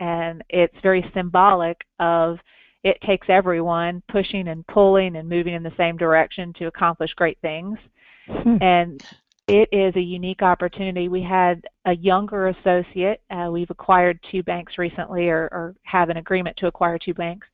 and 0.00 0.42
it's 0.48 0.74
very 0.82 1.04
symbolic 1.14 1.78
of 1.98 2.38
it 2.82 2.98
takes 3.06 3.28
everyone 3.28 4.02
pushing 4.10 4.48
and 4.48 4.66
pulling 4.66 5.16
and 5.16 5.28
moving 5.28 5.54
in 5.54 5.62
the 5.62 5.72
same 5.76 5.98
direction 5.98 6.54
to 6.54 6.66
accomplish 6.66 7.12
great 7.14 7.38
things. 7.42 7.78
Hmm. 8.26 8.56
And 8.62 9.04
it 9.50 9.68
is 9.72 9.96
a 9.96 10.00
unique 10.00 10.42
opportunity. 10.42 11.08
We 11.08 11.22
had 11.22 11.66
a 11.84 11.96
younger 11.96 12.48
associate. 12.48 13.20
Uh, 13.30 13.48
we've 13.50 13.70
acquired 13.70 14.20
two 14.30 14.44
banks 14.44 14.78
recently, 14.78 15.28
or, 15.28 15.48
or 15.50 15.74
have 15.82 16.08
an 16.08 16.18
agreement 16.18 16.56
to 16.58 16.68
acquire 16.68 16.98
two 16.98 17.14
banks. 17.14 17.48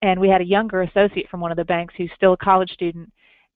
And 0.00 0.20
we 0.20 0.28
had 0.28 0.40
a 0.40 0.44
younger 0.44 0.82
associate 0.82 1.28
from 1.28 1.40
one 1.40 1.50
of 1.50 1.56
the 1.56 1.64
banks 1.64 1.92
who's 1.96 2.10
still 2.14 2.34
a 2.34 2.36
college 2.36 2.70
student. 2.70 3.12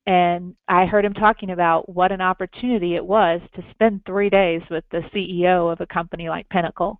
And 0.07 0.55
I 0.67 0.85
heard 0.85 1.05
him 1.05 1.13
talking 1.13 1.51
about 1.51 1.87
what 1.87 2.11
an 2.11 2.19
opportunity 2.19 2.95
it 2.95 3.05
was 3.05 3.39
to 3.55 3.63
spend 3.71 4.01
three 4.05 4.29
days 4.29 4.61
with 4.69 4.83
the 4.91 5.01
CEO 5.13 5.71
of 5.71 5.79
a 5.79 5.87
company 5.87 6.27
like 6.27 6.49
Pinnacle 6.49 6.99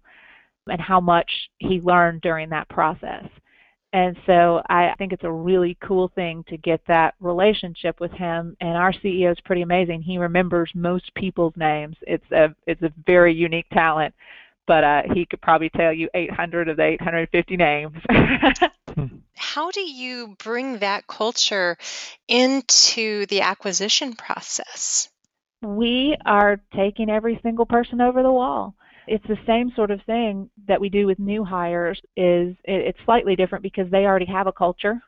and 0.67 0.79
how 0.79 1.01
much 1.01 1.29
he 1.57 1.81
learned 1.81 2.21
during 2.21 2.49
that 2.49 2.69
process. 2.69 3.25
And 3.95 4.17
so 4.25 4.61
I 4.67 4.93
think 4.97 5.13
it's 5.13 5.23
a 5.23 5.31
really 5.31 5.77
cool 5.81 6.11
thing 6.13 6.43
to 6.49 6.57
get 6.57 6.81
that 6.89 7.15
relationship 7.21 8.01
with 8.01 8.11
him. 8.11 8.57
And 8.59 8.75
our 8.75 8.91
CEO 8.91 9.31
is 9.31 9.39
pretty 9.45 9.61
amazing. 9.61 10.01
He 10.01 10.17
remembers 10.17 10.69
most 10.75 11.15
people's 11.15 11.53
names. 11.55 11.95
It's 12.01 12.29
a 12.29 12.53
it's 12.67 12.81
a 12.81 12.91
very 13.05 13.33
unique 13.33 13.69
talent, 13.71 14.13
but 14.67 14.83
uh, 14.83 15.01
he 15.13 15.25
could 15.25 15.39
probably 15.39 15.69
tell 15.69 15.93
you 15.93 16.09
800 16.13 16.67
of 16.67 16.75
the 16.75 16.83
850 16.83 17.55
names. 17.55 17.95
How 19.37 19.71
do 19.71 19.79
you 19.79 20.35
bring 20.43 20.79
that 20.79 21.07
culture 21.07 21.77
into 22.27 23.25
the 23.27 23.41
acquisition 23.41 24.11
process? 24.11 25.07
We 25.61 26.17
are 26.25 26.59
taking 26.75 27.09
every 27.09 27.39
single 27.41 27.65
person 27.65 28.01
over 28.01 28.21
the 28.21 28.31
wall 28.31 28.75
it's 29.07 29.27
the 29.27 29.37
same 29.45 29.71
sort 29.75 29.91
of 29.91 30.01
thing 30.03 30.49
that 30.67 30.79
we 30.79 30.89
do 30.89 31.05
with 31.07 31.19
new 31.19 31.43
hires 31.43 31.99
is 32.15 32.55
it's 32.63 32.99
slightly 33.05 33.35
different 33.35 33.63
because 33.63 33.89
they 33.91 34.05
already 34.05 34.25
have 34.25 34.47
a 34.47 34.51
culture. 34.51 35.01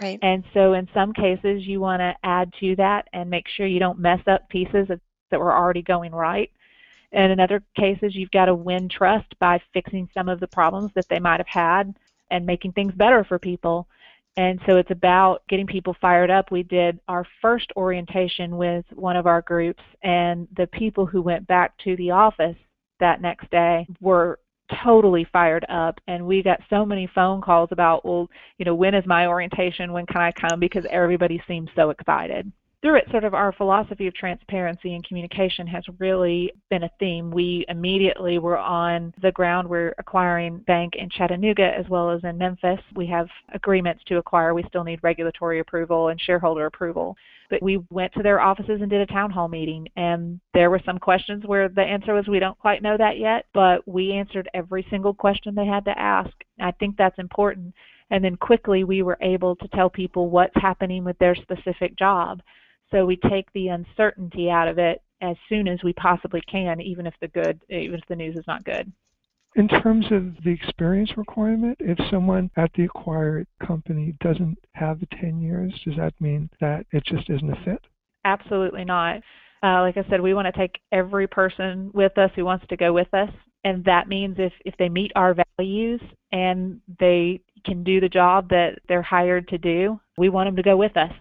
Right. 0.00 0.18
And 0.22 0.44
so 0.54 0.72
in 0.72 0.88
some 0.94 1.12
cases 1.12 1.66
you 1.66 1.80
want 1.80 2.00
to 2.00 2.14
add 2.24 2.52
to 2.60 2.76
that 2.76 3.08
and 3.12 3.28
make 3.28 3.46
sure 3.48 3.66
you 3.66 3.78
don't 3.78 3.98
mess 3.98 4.20
up 4.26 4.48
pieces 4.48 4.88
that 4.88 5.40
were 5.40 5.52
already 5.52 5.82
going 5.82 6.12
right. 6.12 6.50
And 7.12 7.32
in 7.32 7.40
other 7.40 7.62
cases 7.76 8.14
you've 8.14 8.30
got 8.30 8.46
to 8.46 8.54
win 8.54 8.88
trust 8.88 9.38
by 9.38 9.60
fixing 9.72 10.08
some 10.14 10.28
of 10.28 10.40
the 10.40 10.46
problems 10.46 10.92
that 10.94 11.08
they 11.08 11.18
might 11.18 11.40
have 11.40 11.48
had 11.48 11.94
and 12.30 12.46
making 12.46 12.72
things 12.72 12.94
better 12.94 13.24
for 13.24 13.38
people. 13.38 13.88
And 14.36 14.60
so 14.64 14.76
it's 14.76 14.92
about 14.92 15.42
getting 15.48 15.66
people 15.66 15.96
fired 16.00 16.30
up. 16.30 16.50
We 16.50 16.62
did 16.62 17.00
our 17.08 17.26
first 17.42 17.72
orientation 17.76 18.56
with 18.56 18.84
one 18.94 19.16
of 19.16 19.26
our 19.26 19.42
groups, 19.42 19.82
and 20.02 20.46
the 20.56 20.68
people 20.68 21.04
who 21.04 21.20
went 21.20 21.48
back 21.48 21.76
to 21.78 21.96
the 21.96 22.12
office 22.12 22.56
that 23.00 23.20
next 23.20 23.50
day 23.50 23.86
were 24.00 24.38
totally 24.84 25.26
fired 25.32 25.66
up. 25.68 25.98
And 26.06 26.26
we 26.26 26.42
got 26.42 26.60
so 26.70 26.86
many 26.86 27.10
phone 27.14 27.40
calls 27.40 27.70
about 27.72 28.04
well 28.04 28.28
you 28.58 28.64
know 28.64 28.74
when 28.74 28.94
is 28.94 29.04
my 29.06 29.26
orientation? 29.26 29.92
When 29.92 30.06
can 30.06 30.20
i 30.20 30.32
come? 30.32 30.60
Because 30.60 30.84
everybody 30.90 31.42
seems 31.48 31.68
so 31.74 31.90
excited 31.90 32.50
through 32.82 32.96
it, 32.96 33.04
sort 33.10 33.24
of 33.24 33.34
our 33.34 33.52
philosophy 33.52 34.06
of 34.06 34.14
transparency 34.14 34.94
and 34.94 35.06
communication 35.06 35.66
has 35.66 35.84
really 35.98 36.50
been 36.70 36.84
a 36.84 36.90
theme. 36.98 37.30
We 37.30 37.66
immediately 37.68 38.38
were 38.38 38.56
on 38.56 39.12
the 39.20 39.32
ground. 39.32 39.68
We're 39.68 39.94
acquiring 39.98 40.58
bank 40.66 40.94
in 40.96 41.10
Chattanooga 41.10 41.72
as 41.78 41.86
well 41.90 42.10
as 42.10 42.24
in 42.24 42.38
Memphis. 42.38 42.80
We 42.94 43.06
have 43.08 43.28
agreements 43.52 44.02
to 44.06 44.16
acquire. 44.16 44.54
We 44.54 44.64
still 44.68 44.84
need 44.84 45.00
regulatory 45.02 45.60
approval 45.60 46.08
and 46.08 46.18
shareholder 46.20 46.66
approval. 46.66 47.16
But 47.50 47.62
we 47.62 47.80
went 47.90 48.14
to 48.14 48.22
their 48.22 48.40
offices 48.40 48.80
and 48.80 48.88
did 48.88 49.00
a 49.02 49.12
town 49.12 49.30
hall 49.30 49.48
meeting, 49.48 49.88
and 49.96 50.40
there 50.54 50.70
were 50.70 50.80
some 50.86 50.98
questions 50.98 51.42
where 51.44 51.68
the 51.68 51.82
answer 51.82 52.14
was 52.14 52.28
we 52.28 52.38
don't 52.38 52.58
quite 52.58 52.80
know 52.80 52.96
that 52.96 53.18
yet, 53.18 53.44
but 53.52 53.86
we 53.88 54.12
answered 54.12 54.48
every 54.54 54.86
single 54.88 55.12
question 55.12 55.54
they 55.54 55.66
had 55.66 55.84
to 55.86 55.98
ask. 55.98 56.30
I 56.60 56.70
think 56.70 56.96
that's 56.96 57.18
important. 57.18 57.74
And 58.10 58.24
then 58.24 58.36
quickly 58.36 58.84
we 58.84 59.02
were 59.02 59.18
able 59.20 59.56
to 59.56 59.68
tell 59.68 59.90
people 59.90 60.30
what's 60.30 60.54
happening 60.54 61.04
with 61.04 61.18
their 61.18 61.34
specific 61.34 61.96
job 61.98 62.40
so 62.92 63.06
we 63.06 63.16
take 63.16 63.50
the 63.52 63.68
uncertainty 63.68 64.50
out 64.50 64.68
of 64.68 64.78
it 64.78 65.02
as 65.22 65.36
soon 65.48 65.68
as 65.68 65.82
we 65.82 65.92
possibly 65.94 66.40
can, 66.50 66.80
even 66.80 67.06
if 67.06 67.14
the 67.20 67.28
good, 67.28 67.60
even 67.68 67.94
if 67.94 68.06
the 68.08 68.16
news 68.16 68.36
is 68.36 68.46
not 68.46 68.64
good. 68.64 68.90
In 69.56 69.66
terms 69.66 70.06
of 70.12 70.42
the 70.44 70.50
experience 70.50 71.10
requirement, 71.16 71.76
if 71.80 71.98
someone 72.08 72.50
at 72.56 72.70
the 72.74 72.84
acquired 72.84 73.48
company 73.66 74.14
doesn't 74.20 74.56
have 74.74 75.00
the 75.00 75.08
10 75.20 75.40
years, 75.40 75.72
does 75.84 75.96
that 75.96 76.18
mean 76.20 76.48
that 76.60 76.86
it 76.92 77.04
just 77.04 77.28
isn't 77.28 77.50
a 77.50 77.64
fit? 77.64 77.84
Absolutely 78.24 78.84
not. 78.84 79.16
Uh, 79.62 79.80
like 79.82 79.96
I 79.96 80.04
said, 80.08 80.20
we 80.20 80.34
want 80.34 80.46
to 80.46 80.58
take 80.58 80.80
every 80.92 81.26
person 81.26 81.90
with 81.92 82.16
us 82.16 82.30
who 82.34 82.44
wants 82.44 82.64
to 82.68 82.76
go 82.76 82.92
with 82.92 83.12
us. 83.12 83.30
And 83.64 83.84
that 83.84 84.08
means 84.08 84.36
if, 84.38 84.52
if 84.64 84.74
they 84.78 84.88
meet 84.88 85.12
our 85.16 85.34
values 85.58 86.00
and 86.32 86.80
they 86.98 87.40
can 87.66 87.82
do 87.84 88.00
the 88.00 88.08
job 88.08 88.48
that 88.50 88.78
they're 88.88 89.02
hired 89.02 89.48
to 89.48 89.58
do, 89.58 90.00
we 90.16 90.28
want 90.28 90.46
them 90.46 90.56
to 90.56 90.62
go 90.62 90.76
with 90.76 90.96
us. 90.96 91.12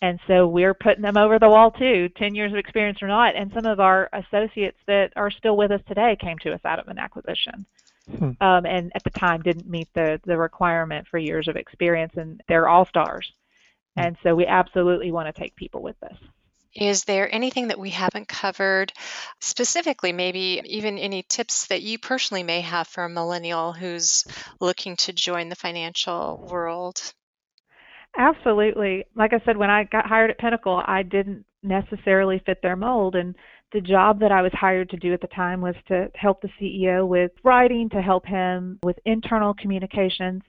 And 0.00 0.20
so 0.26 0.46
we're 0.46 0.74
putting 0.74 1.02
them 1.02 1.16
over 1.16 1.38
the 1.38 1.48
wall 1.48 1.70
too, 1.72 2.08
10 2.16 2.34
years 2.34 2.52
of 2.52 2.58
experience 2.58 3.02
or 3.02 3.08
not. 3.08 3.34
And 3.34 3.52
some 3.52 3.66
of 3.66 3.80
our 3.80 4.08
associates 4.12 4.78
that 4.86 5.12
are 5.16 5.30
still 5.30 5.56
with 5.56 5.72
us 5.72 5.80
today 5.88 6.16
came 6.20 6.38
to 6.38 6.52
us 6.52 6.60
out 6.64 6.78
of 6.78 6.88
an 6.88 6.98
acquisition. 6.98 7.66
Hmm. 8.16 8.30
Um, 8.40 8.64
and 8.64 8.92
at 8.94 9.04
the 9.04 9.10
time 9.10 9.42
didn't 9.42 9.68
meet 9.68 9.88
the, 9.94 10.20
the 10.24 10.38
requirement 10.38 11.08
for 11.08 11.18
years 11.18 11.48
of 11.48 11.56
experience, 11.56 12.14
and 12.16 12.40
they're 12.48 12.68
all 12.68 12.86
stars. 12.86 13.32
Hmm. 13.96 14.06
And 14.06 14.16
so 14.22 14.34
we 14.34 14.46
absolutely 14.46 15.10
want 15.10 15.34
to 15.34 15.38
take 15.38 15.56
people 15.56 15.82
with 15.82 16.00
us. 16.02 16.16
Is 16.74 17.04
there 17.04 17.34
anything 17.34 17.68
that 17.68 17.78
we 17.78 17.90
haven't 17.90 18.28
covered 18.28 18.92
specifically, 19.40 20.12
maybe 20.12 20.60
even 20.64 20.98
any 20.98 21.22
tips 21.22 21.66
that 21.68 21.82
you 21.82 21.98
personally 21.98 22.42
may 22.44 22.60
have 22.60 22.86
for 22.86 23.04
a 23.04 23.08
millennial 23.08 23.72
who's 23.72 24.24
looking 24.60 24.96
to 24.98 25.12
join 25.12 25.48
the 25.48 25.56
financial 25.56 26.46
world? 26.50 27.00
Absolutely. 28.16 29.04
Like 29.14 29.32
I 29.32 29.40
said, 29.44 29.56
when 29.56 29.70
I 29.70 29.84
got 29.84 30.06
hired 30.06 30.30
at 30.30 30.38
Pinnacle, 30.38 30.82
I 30.86 31.02
didn't 31.02 31.44
necessarily 31.62 32.42
fit 32.44 32.58
their 32.62 32.76
mold. 32.76 33.14
And 33.14 33.34
the 33.72 33.80
job 33.80 34.18
that 34.20 34.32
I 34.32 34.42
was 34.42 34.52
hired 34.54 34.90
to 34.90 34.96
do 34.96 35.12
at 35.12 35.20
the 35.20 35.26
time 35.28 35.60
was 35.60 35.74
to 35.88 36.10
help 36.14 36.40
the 36.40 36.48
CEO 36.60 37.06
with 37.06 37.32
writing, 37.44 37.88
to 37.90 38.00
help 38.00 38.24
him 38.26 38.78
with 38.82 38.98
internal 39.04 39.54
communications. 39.54 40.42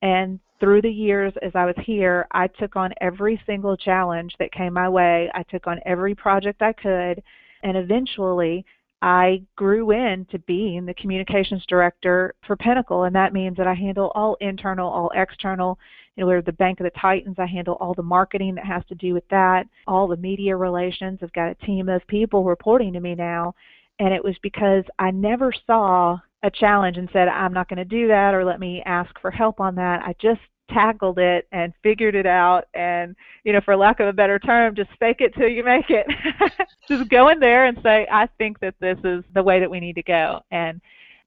And 0.00 0.40
through 0.58 0.82
the 0.82 0.90
years 0.90 1.32
as 1.42 1.52
I 1.54 1.64
was 1.66 1.74
here, 1.84 2.26
I 2.32 2.46
took 2.46 2.76
on 2.76 2.92
every 3.00 3.40
single 3.46 3.76
challenge 3.76 4.34
that 4.38 4.52
came 4.52 4.72
my 4.72 4.88
way. 4.88 5.30
I 5.34 5.42
took 5.44 5.66
on 5.66 5.80
every 5.84 6.14
project 6.14 6.62
I 6.62 6.72
could. 6.72 7.22
And 7.62 7.76
eventually, 7.76 8.64
I 9.02 9.42
grew 9.56 9.90
into 9.90 10.38
being 10.46 10.86
the 10.86 10.94
communications 10.94 11.64
director 11.66 12.34
for 12.46 12.56
Pinnacle, 12.56 13.04
and 13.04 13.14
that 13.16 13.32
means 13.32 13.56
that 13.56 13.66
I 13.66 13.74
handle 13.74 14.12
all 14.14 14.36
internal, 14.40 14.88
all 14.88 15.10
external. 15.14 15.78
You 16.16 16.22
know, 16.22 16.28
we're 16.28 16.42
the 16.42 16.52
Bank 16.52 16.80
of 16.80 16.84
the 16.84 17.00
Titans. 17.00 17.36
I 17.38 17.46
handle 17.46 17.76
all 17.80 17.94
the 17.94 18.02
marketing 18.02 18.54
that 18.56 18.66
has 18.66 18.84
to 18.88 18.94
do 18.94 19.14
with 19.14 19.26
that, 19.30 19.66
all 19.86 20.06
the 20.06 20.16
media 20.16 20.56
relations. 20.56 21.20
I've 21.22 21.32
got 21.32 21.50
a 21.50 21.66
team 21.66 21.88
of 21.88 22.06
people 22.06 22.44
reporting 22.44 22.92
to 22.92 23.00
me 23.00 23.14
now, 23.14 23.54
and 23.98 24.12
it 24.12 24.22
was 24.22 24.36
because 24.42 24.84
I 24.98 25.10
never 25.10 25.52
saw 25.66 26.18
a 26.42 26.50
challenge 26.50 26.96
and 26.96 27.08
said, 27.12 27.28
I'm 27.28 27.52
not 27.52 27.68
going 27.68 27.78
to 27.78 27.84
do 27.84 28.08
that 28.08 28.34
or 28.34 28.44
let 28.44 28.60
me 28.60 28.82
ask 28.84 29.18
for 29.20 29.30
help 29.30 29.60
on 29.60 29.76
that. 29.76 30.02
I 30.02 30.14
just 30.20 30.40
tackled 30.70 31.18
it 31.18 31.46
and 31.52 31.72
figured 31.82 32.14
it 32.14 32.26
out 32.26 32.66
and 32.74 33.14
you 33.44 33.52
know 33.52 33.60
for 33.64 33.76
lack 33.76 34.00
of 34.00 34.08
a 34.08 34.12
better 34.12 34.38
term 34.38 34.74
just 34.74 34.90
fake 34.98 35.20
it 35.20 35.34
till 35.34 35.48
you 35.48 35.62
make 35.62 35.90
it 35.90 36.06
just 36.88 37.10
go 37.10 37.28
in 37.28 37.38
there 37.40 37.66
and 37.66 37.78
say 37.82 38.06
i 38.10 38.26
think 38.38 38.58
that 38.60 38.74
this 38.80 38.96
is 39.04 39.22
the 39.34 39.42
way 39.42 39.60
that 39.60 39.70
we 39.70 39.80
need 39.80 39.94
to 39.94 40.02
go 40.02 40.40
and 40.50 40.80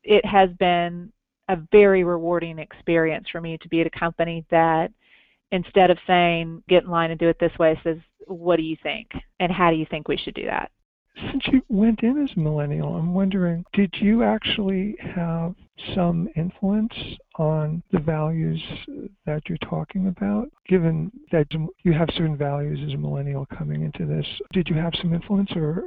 it 0.04 0.26
has 0.26 0.50
been 0.58 1.12
a 1.50 1.58
very 1.72 2.04
rewarding 2.04 2.60
experience 2.60 3.28
for 3.32 3.42
me 3.42 3.58
to 3.60 3.70
be 3.70 3.82
at 3.82 3.88
a 3.88 4.00
company 4.00 4.46
that 4.50 4.92
instead 5.52 5.92
of 5.92 5.98
saying 6.08 6.64
get 6.68 6.84
in 6.84 6.90
line 6.90 7.12
and 7.12 7.20
do 7.20 7.30
it 7.30 7.38
this 7.40 7.58
way 7.60 7.80
says 7.84 7.98
what 8.28 8.58
do 8.58 8.64
you 8.64 8.76
think 8.82 9.08
and 9.40 9.52
how 9.52 9.70
do 9.70 9.76
you 9.76 9.86
think 9.90 10.08
we 10.08 10.18
should 10.18 10.34
do 10.34 10.46
that 10.46 10.72
since 11.32 11.48
you 11.48 11.62
went 11.70 12.04
in 12.04 12.22
as 12.22 12.36
a 12.36 12.40
millennial, 12.40 12.96
I'm 12.96 13.14
wondering, 13.14 13.64
did 13.74 13.94
you 14.02 14.24
actually 14.24 14.98
have 15.00 15.56
some 15.94 16.28
influence 16.36 16.94
on 17.38 17.82
the 17.92 18.00
values 18.00 18.62
that 19.26 19.44
you're 19.48 19.58
talking 19.60 20.08
about? 20.08 20.50
Given 20.68 21.12
that 21.32 21.48
you 21.84 21.94
have 21.94 22.10
certain 22.18 22.38
values 22.38 22.80
as 22.86 22.94
a 22.94 22.98
millennial 22.98 23.46
coming 23.46 23.84
into 23.84 24.06
this, 24.06 24.26
did 24.52 24.68
you 24.68 24.76
have 24.76 24.94
some 25.02 25.14
influence, 25.14 25.52
or 25.56 25.86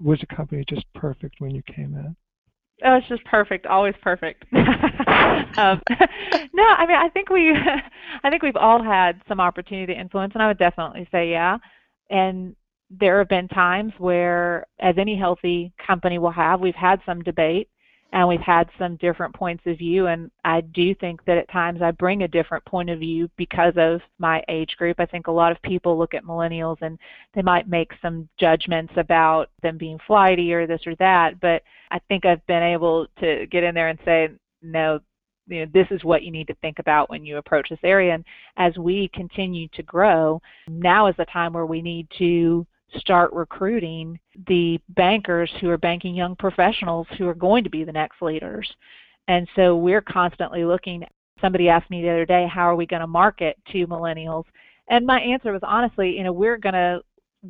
was 0.00 0.18
the 0.20 0.34
company 0.34 0.64
just 0.68 0.92
perfect 0.94 1.36
when 1.38 1.54
you 1.54 1.62
came 1.62 1.94
in? 1.94 2.16
Oh, 2.82 2.96
it's 2.96 3.08
just 3.08 3.24
perfect, 3.24 3.66
always 3.66 3.94
perfect. 4.02 4.44
um, 4.52 5.80
no, 6.52 6.64
I 6.64 6.86
mean, 6.86 6.96
I 6.96 7.08
think 7.12 7.30
we, 7.30 7.52
I 8.24 8.30
think 8.30 8.42
we've 8.42 8.56
all 8.56 8.82
had 8.82 9.20
some 9.28 9.40
opportunity 9.40 9.92
to 9.92 10.00
influence, 10.00 10.32
and 10.34 10.42
I 10.42 10.48
would 10.48 10.58
definitely 10.58 11.08
say 11.12 11.30
yeah. 11.30 11.58
And 12.10 12.56
there 12.90 13.18
have 13.18 13.28
been 13.28 13.48
times 13.48 13.92
where, 13.98 14.66
as 14.80 14.96
any 14.98 15.16
healthy 15.16 15.72
company 15.84 16.18
will 16.18 16.30
have, 16.32 16.60
we've 16.60 16.74
had 16.74 17.00
some 17.06 17.22
debate 17.22 17.68
and 18.14 18.28
we've 18.28 18.40
had 18.40 18.70
some 18.78 18.94
different 18.96 19.34
points 19.34 19.64
of 19.66 19.76
view. 19.76 20.06
And 20.06 20.30
I 20.44 20.60
do 20.60 20.94
think 20.94 21.24
that 21.24 21.36
at 21.36 21.50
times 21.50 21.82
I 21.82 21.90
bring 21.90 22.22
a 22.22 22.28
different 22.28 22.64
point 22.64 22.88
of 22.88 23.00
view 23.00 23.28
because 23.36 23.74
of 23.76 24.00
my 24.20 24.40
age 24.48 24.76
group. 24.78 25.00
I 25.00 25.06
think 25.06 25.26
a 25.26 25.32
lot 25.32 25.50
of 25.50 25.60
people 25.62 25.98
look 25.98 26.14
at 26.14 26.24
millennials 26.24 26.76
and 26.80 26.96
they 27.34 27.42
might 27.42 27.68
make 27.68 27.90
some 28.00 28.28
judgments 28.38 28.92
about 28.96 29.50
them 29.62 29.76
being 29.76 29.98
flighty 30.06 30.52
or 30.52 30.64
this 30.64 30.86
or 30.86 30.94
that. 30.96 31.40
But 31.40 31.62
I 31.90 31.98
think 32.06 32.24
I've 32.24 32.46
been 32.46 32.62
able 32.62 33.08
to 33.18 33.48
get 33.50 33.64
in 33.64 33.74
there 33.74 33.88
and 33.88 33.98
say, 34.04 34.28
no, 34.62 35.00
you 35.48 35.66
know, 35.66 35.70
this 35.74 35.88
is 35.90 36.04
what 36.04 36.22
you 36.22 36.30
need 36.30 36.46
to 36.46 36.54
think 36.62 36.78
about 36.78 37.10
when 37.10 37.26
you 37.26 37.38
approach 37.38 37.68
this 37.68 37.80
area. 37.82 38.14
And 38.14 38.24
as 38.56 38.78
we 38.78 39.10
continue 39.12 39.66
to 39.74 39.82
grow, 39.82 40.40
now 40.68 41.08
is 41.08 41.16
the 41.18 41.26
time 41.26 41.52
where 41.52 41.66
we 41.66 41.82
need 41.82 42.06
to 42.18 42.64
start 42.98 43.32
recruiting 43.32 44.18
the 44.46 44.80
bankers 44.90 45.50
who 45.60 45.70
are 45.70 45.78
banking 45.78 46.14
young 46.14 46.36
professionals 46.36 47.06
who 47.18 47.28
are 47.28 47.34
going 47.34 47.64
to 47.64 47.70
be 47.70 47.84
the 47.84 47.92
next 47.92 48.22
leaders. 48.22 48.70
And 49.28 49.48
so 49.56 49.76
we're 49.76 50.02
constantly 50.02 50.64
looking. 50.64 51.04
Somebody 51.40 51.68
asked 51.68 51.90
me 51.90 52.02
the 52.02 52.10
other 52.10 52.26
day, 52.26 52.46
how 52.46 52.62
are 52.62 52.76
we 52.76 52.86
going 52.86 53.00
to 53.00 53.06
market 53.06 53.56
to 53.72 53.86
millennials? 53.86 54.44
And 54.88 55.06
my 55.06 55.20
answer 55.20 55.52
was 55.52 55.62
honestly, 55.62 56.16
you 56.16 56.24
know, 56.24 56.32
we're 56.32 56.58
going 56.58 56.74
to 56.74 57.00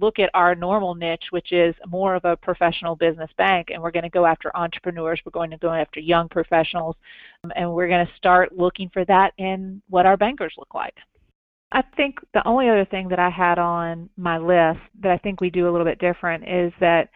look 0.01 0.19
at 0.19 0.31
our 0.35 0.55
normal 0.55 0.95
niche, 0.95 1.27
which 1.31 1.53
is 1.53 1.75
more 1.87 2.15
of 2.15 2.25
a 2.25 2.37
professional 2.37 2.97
business 2.97 3.31
bank, 3.39 3.69
and 3.71 3.83
we're 3.83 3.91
going 3.91 4.03
to 4.03 4.09
go 4.09 4.27
after 4.27 4.55
entrepreneurs, 4.57 5.21
we're 5.25 5.31
going 5.31 5.51
to 5.51 5.59
go 5.59 5.73
after 5.73 6.01
young 6.01 6.29
professionals, 6.29 6.97
and 7.55 7.73
we're 7.73 7.89
going 7.89 8.07
to 8.07 8.13
start 8.17 8.57
looking 8.57 8.91
for 8.91 9.05
that 9.05 9.33
in 9.39 9.81
what 9.89 10.07
our 10.07 10.17
bankers 10.17 10.55
look 10.59 10.75
like. 10.75 10.95
I 11.75 11.83
think 11.97 12.21
the 12.33 12.47
only 12.47 12.69
other 12.69 12.85
thing 12.85 13.09
that 13.09 13.19
I 13.19 13.29
had 13.29 13.59
on 13.59 14.09
my 14.17 14.39
list 14.39 14.79
that 15.03 15.11
I 15.11 15.19
think 15.19 15.41
we 15.41 15.51
do 15.51 15.69
a 15.69 15.73
little 15.73 15.85
bit 15.85 15.99
different 15.99 16.45
is 16.45 16.73
that 16.79 17.09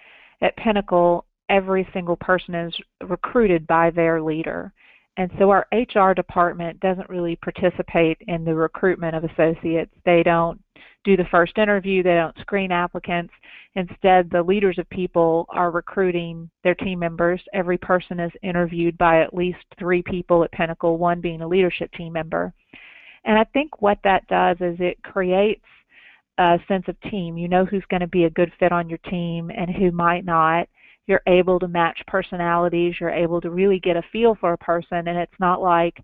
at 0.43 0.57
Pinnacle, 0.57 1.25
every 1.49 1.89
single 1.93 2.17
person 2.17 2.57
is 2.57 2.75
recruited 3.07 3.69
by 3.69 3.91
their 3.91 4.21
leader. 4.21 4.73
And 5.17 5.31
so 5.39 5.51
our 5.51 5.67
HR 5.73 6.13
department 6.13 6.81
doesn't 6.81 7.09
really 7.09 7.37
participate 7.37 8.19
in 8.27 8.45
the 8.45 8.55
recruitment 8.55 9.15
of 9.15 9.23
associates. 9.23 9.95
They 10.05 10.25
don't 10.25 10.61
do 11.05 11.17
the 11.17 11.29
first 11.31 11.57
interview, 11.57 12.03
they 12.03 12.15
don't 12.15 12.37
screen 12.41 12.73
applicants. 12.73 13.33
Instead, 13.77 14.29
the 14.29 14.43
leaders 14.43 14.79
of 14.79 14.91
people 14.91 15.47
are 15.51 15.71
recruiting 15.71 16.51
their 16.65 16.75
team 16.75 16.99
members. 16.99 17.41
Every 17.55 17.79
person 17.79 18.19
is 18.19 18.33
interviewed 18.43 18.99
by 18.99 19.23
at 19.23 19.35
least 19.35 19.59
three 19.79 20.03
people 20.03 20.43
at 20.43 20.51
Pinnacle, 20.51 20.99
one 20.99 21.21
being 21.21 21.43
a 21.43 21.49
leadership 21.49 21.93
team 21.93 22.13
member. 22.13 22.53
And 23.29 23.39
I 23.39 23.45
think 23.45 23.83
what 23.83 23.99
that 24.05 24.27
does 24.27 24.57
is 24.59 24.79
it 24.81 25.03
creates 25.03 25.65
a 26.39 26.59
sense 26.67 26.87
of 26.89 26.99
team. 27.03 27.37
You 27.37 27.47
know 27.47 27.67
who's 27.67 27.85
going 27.91 28.01
to 28.01 28.07
be 28.07 28.25
a 28.25 28.31
good 28.31 28.51
fit 28.59 28.73
on 28.73 28.89
your 28.89 28.99
team 28.99 29.51
and 29.55 29.71
who 29.71 29.93
might 29.93 30.25
not. 30.25 30.67
You're 31.07 31.21
able 31.27 31.61
to 31.61 31.69
match 31.69 32.01
personalities. 32.07 32.95
You're 32.99 33.11
able 33.11 33.43
to 33.43 33.51
really 33.51 33.81
get 33.81 33.99
a 33.99 34.03
feel 34.13 34.35
for 34.35 34.55
a 34.55 34.59
person, 34.59 35.09
and 35.09 35.19
it's 35.19 35.39
not 35.39 35.61
like 35.61 35.99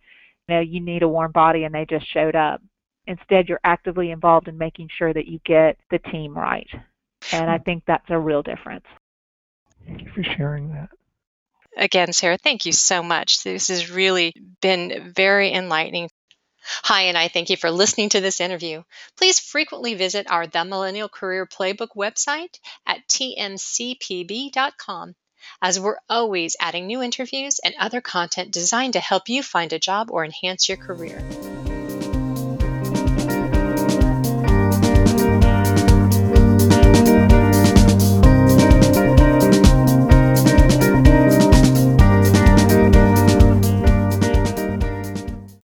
you 0.48 0.54
know 0.54 0.60
you 0.60 0.80
need 0.80 1.02
a 1.02 1.08
warm 1.08 1.32
body 1.32 1.64
and 1.64 1.74
they 1.74 1.86
just 1.88 2.06
showed 2.12 2.36
up. 2.36 2.60
Instead, 3.06 3.48
you're 3.48 3.60
actively 3.64 4.10
involved 4.10 4.48
in 4.48 4.58
making 4.58 4.90
sure 4.96 5.12
that 5.12 5.26
you 5.26 5.40
get 5.46 5.78
the 5.90 5.98
team 5.98 6.36
right. 6.36 6.68
And 7.32 7.50
I 7.50 7.56
think 7.58 7.84
that's 7.86 8.04
a 8.10 8.18
real 8.18 8.42
difference. 8.42 8.84
Thank 9.86 10.02
you 10.02 10.10
for 10.14 10.22
sharing 10.22 10.72
that. 10.72 10.90
Again, 11.76 12.08
Sarae, 12.12 12.38
thank 12.38 12.66
you 12.66 12.72
so 12.72 13.02
much. 13.02 13.42
This 13.42 13.68
has 13.68 13.90
really 13.90 14.32
been 14.60 15.12
very 15.14 15.52
enlightening. 15.52 16.08
Hi, 16.84 17.02
and 17.02 17.18
I 17.18 17.28
thank 17.28 17.50
you 17.50 17.56
for 17.56 17.70
listening 17.70 18.08
to 18.10 18.20
this 18.20 18.40
interview. 18.40 18.82
Please 19.16 19.38
frequently 19.38 19.94
visit 19.94 20.30
our 20.30 20.46
The 20.46 20.64
Millennial 20.64 21.08
Career 21.08 21.46
Playbook 21.46 21.96
website 21.96 22.58
at 22.86 23.06
tmcpb.com, 23.08 24.54
as 25.60 25.78
we're 25.78 25.98
always 26.08 26.56
adding 26.60 26.86
new 26.86 27.02
interviews 27.02 27.60
and 27.62 27.74
other 27.78 28.00
content 28.00 28.50
designed 28.50 28.94
to 28.94 29.00
help 29.00 29.28
you 29.28 29.42
find 29.42 29.72
a 29.72 29.78
job 29.78 30.10
or 30.10 30.24
enhance 30.24 30.68
your 30.68 30.78
career. 30.78 31.22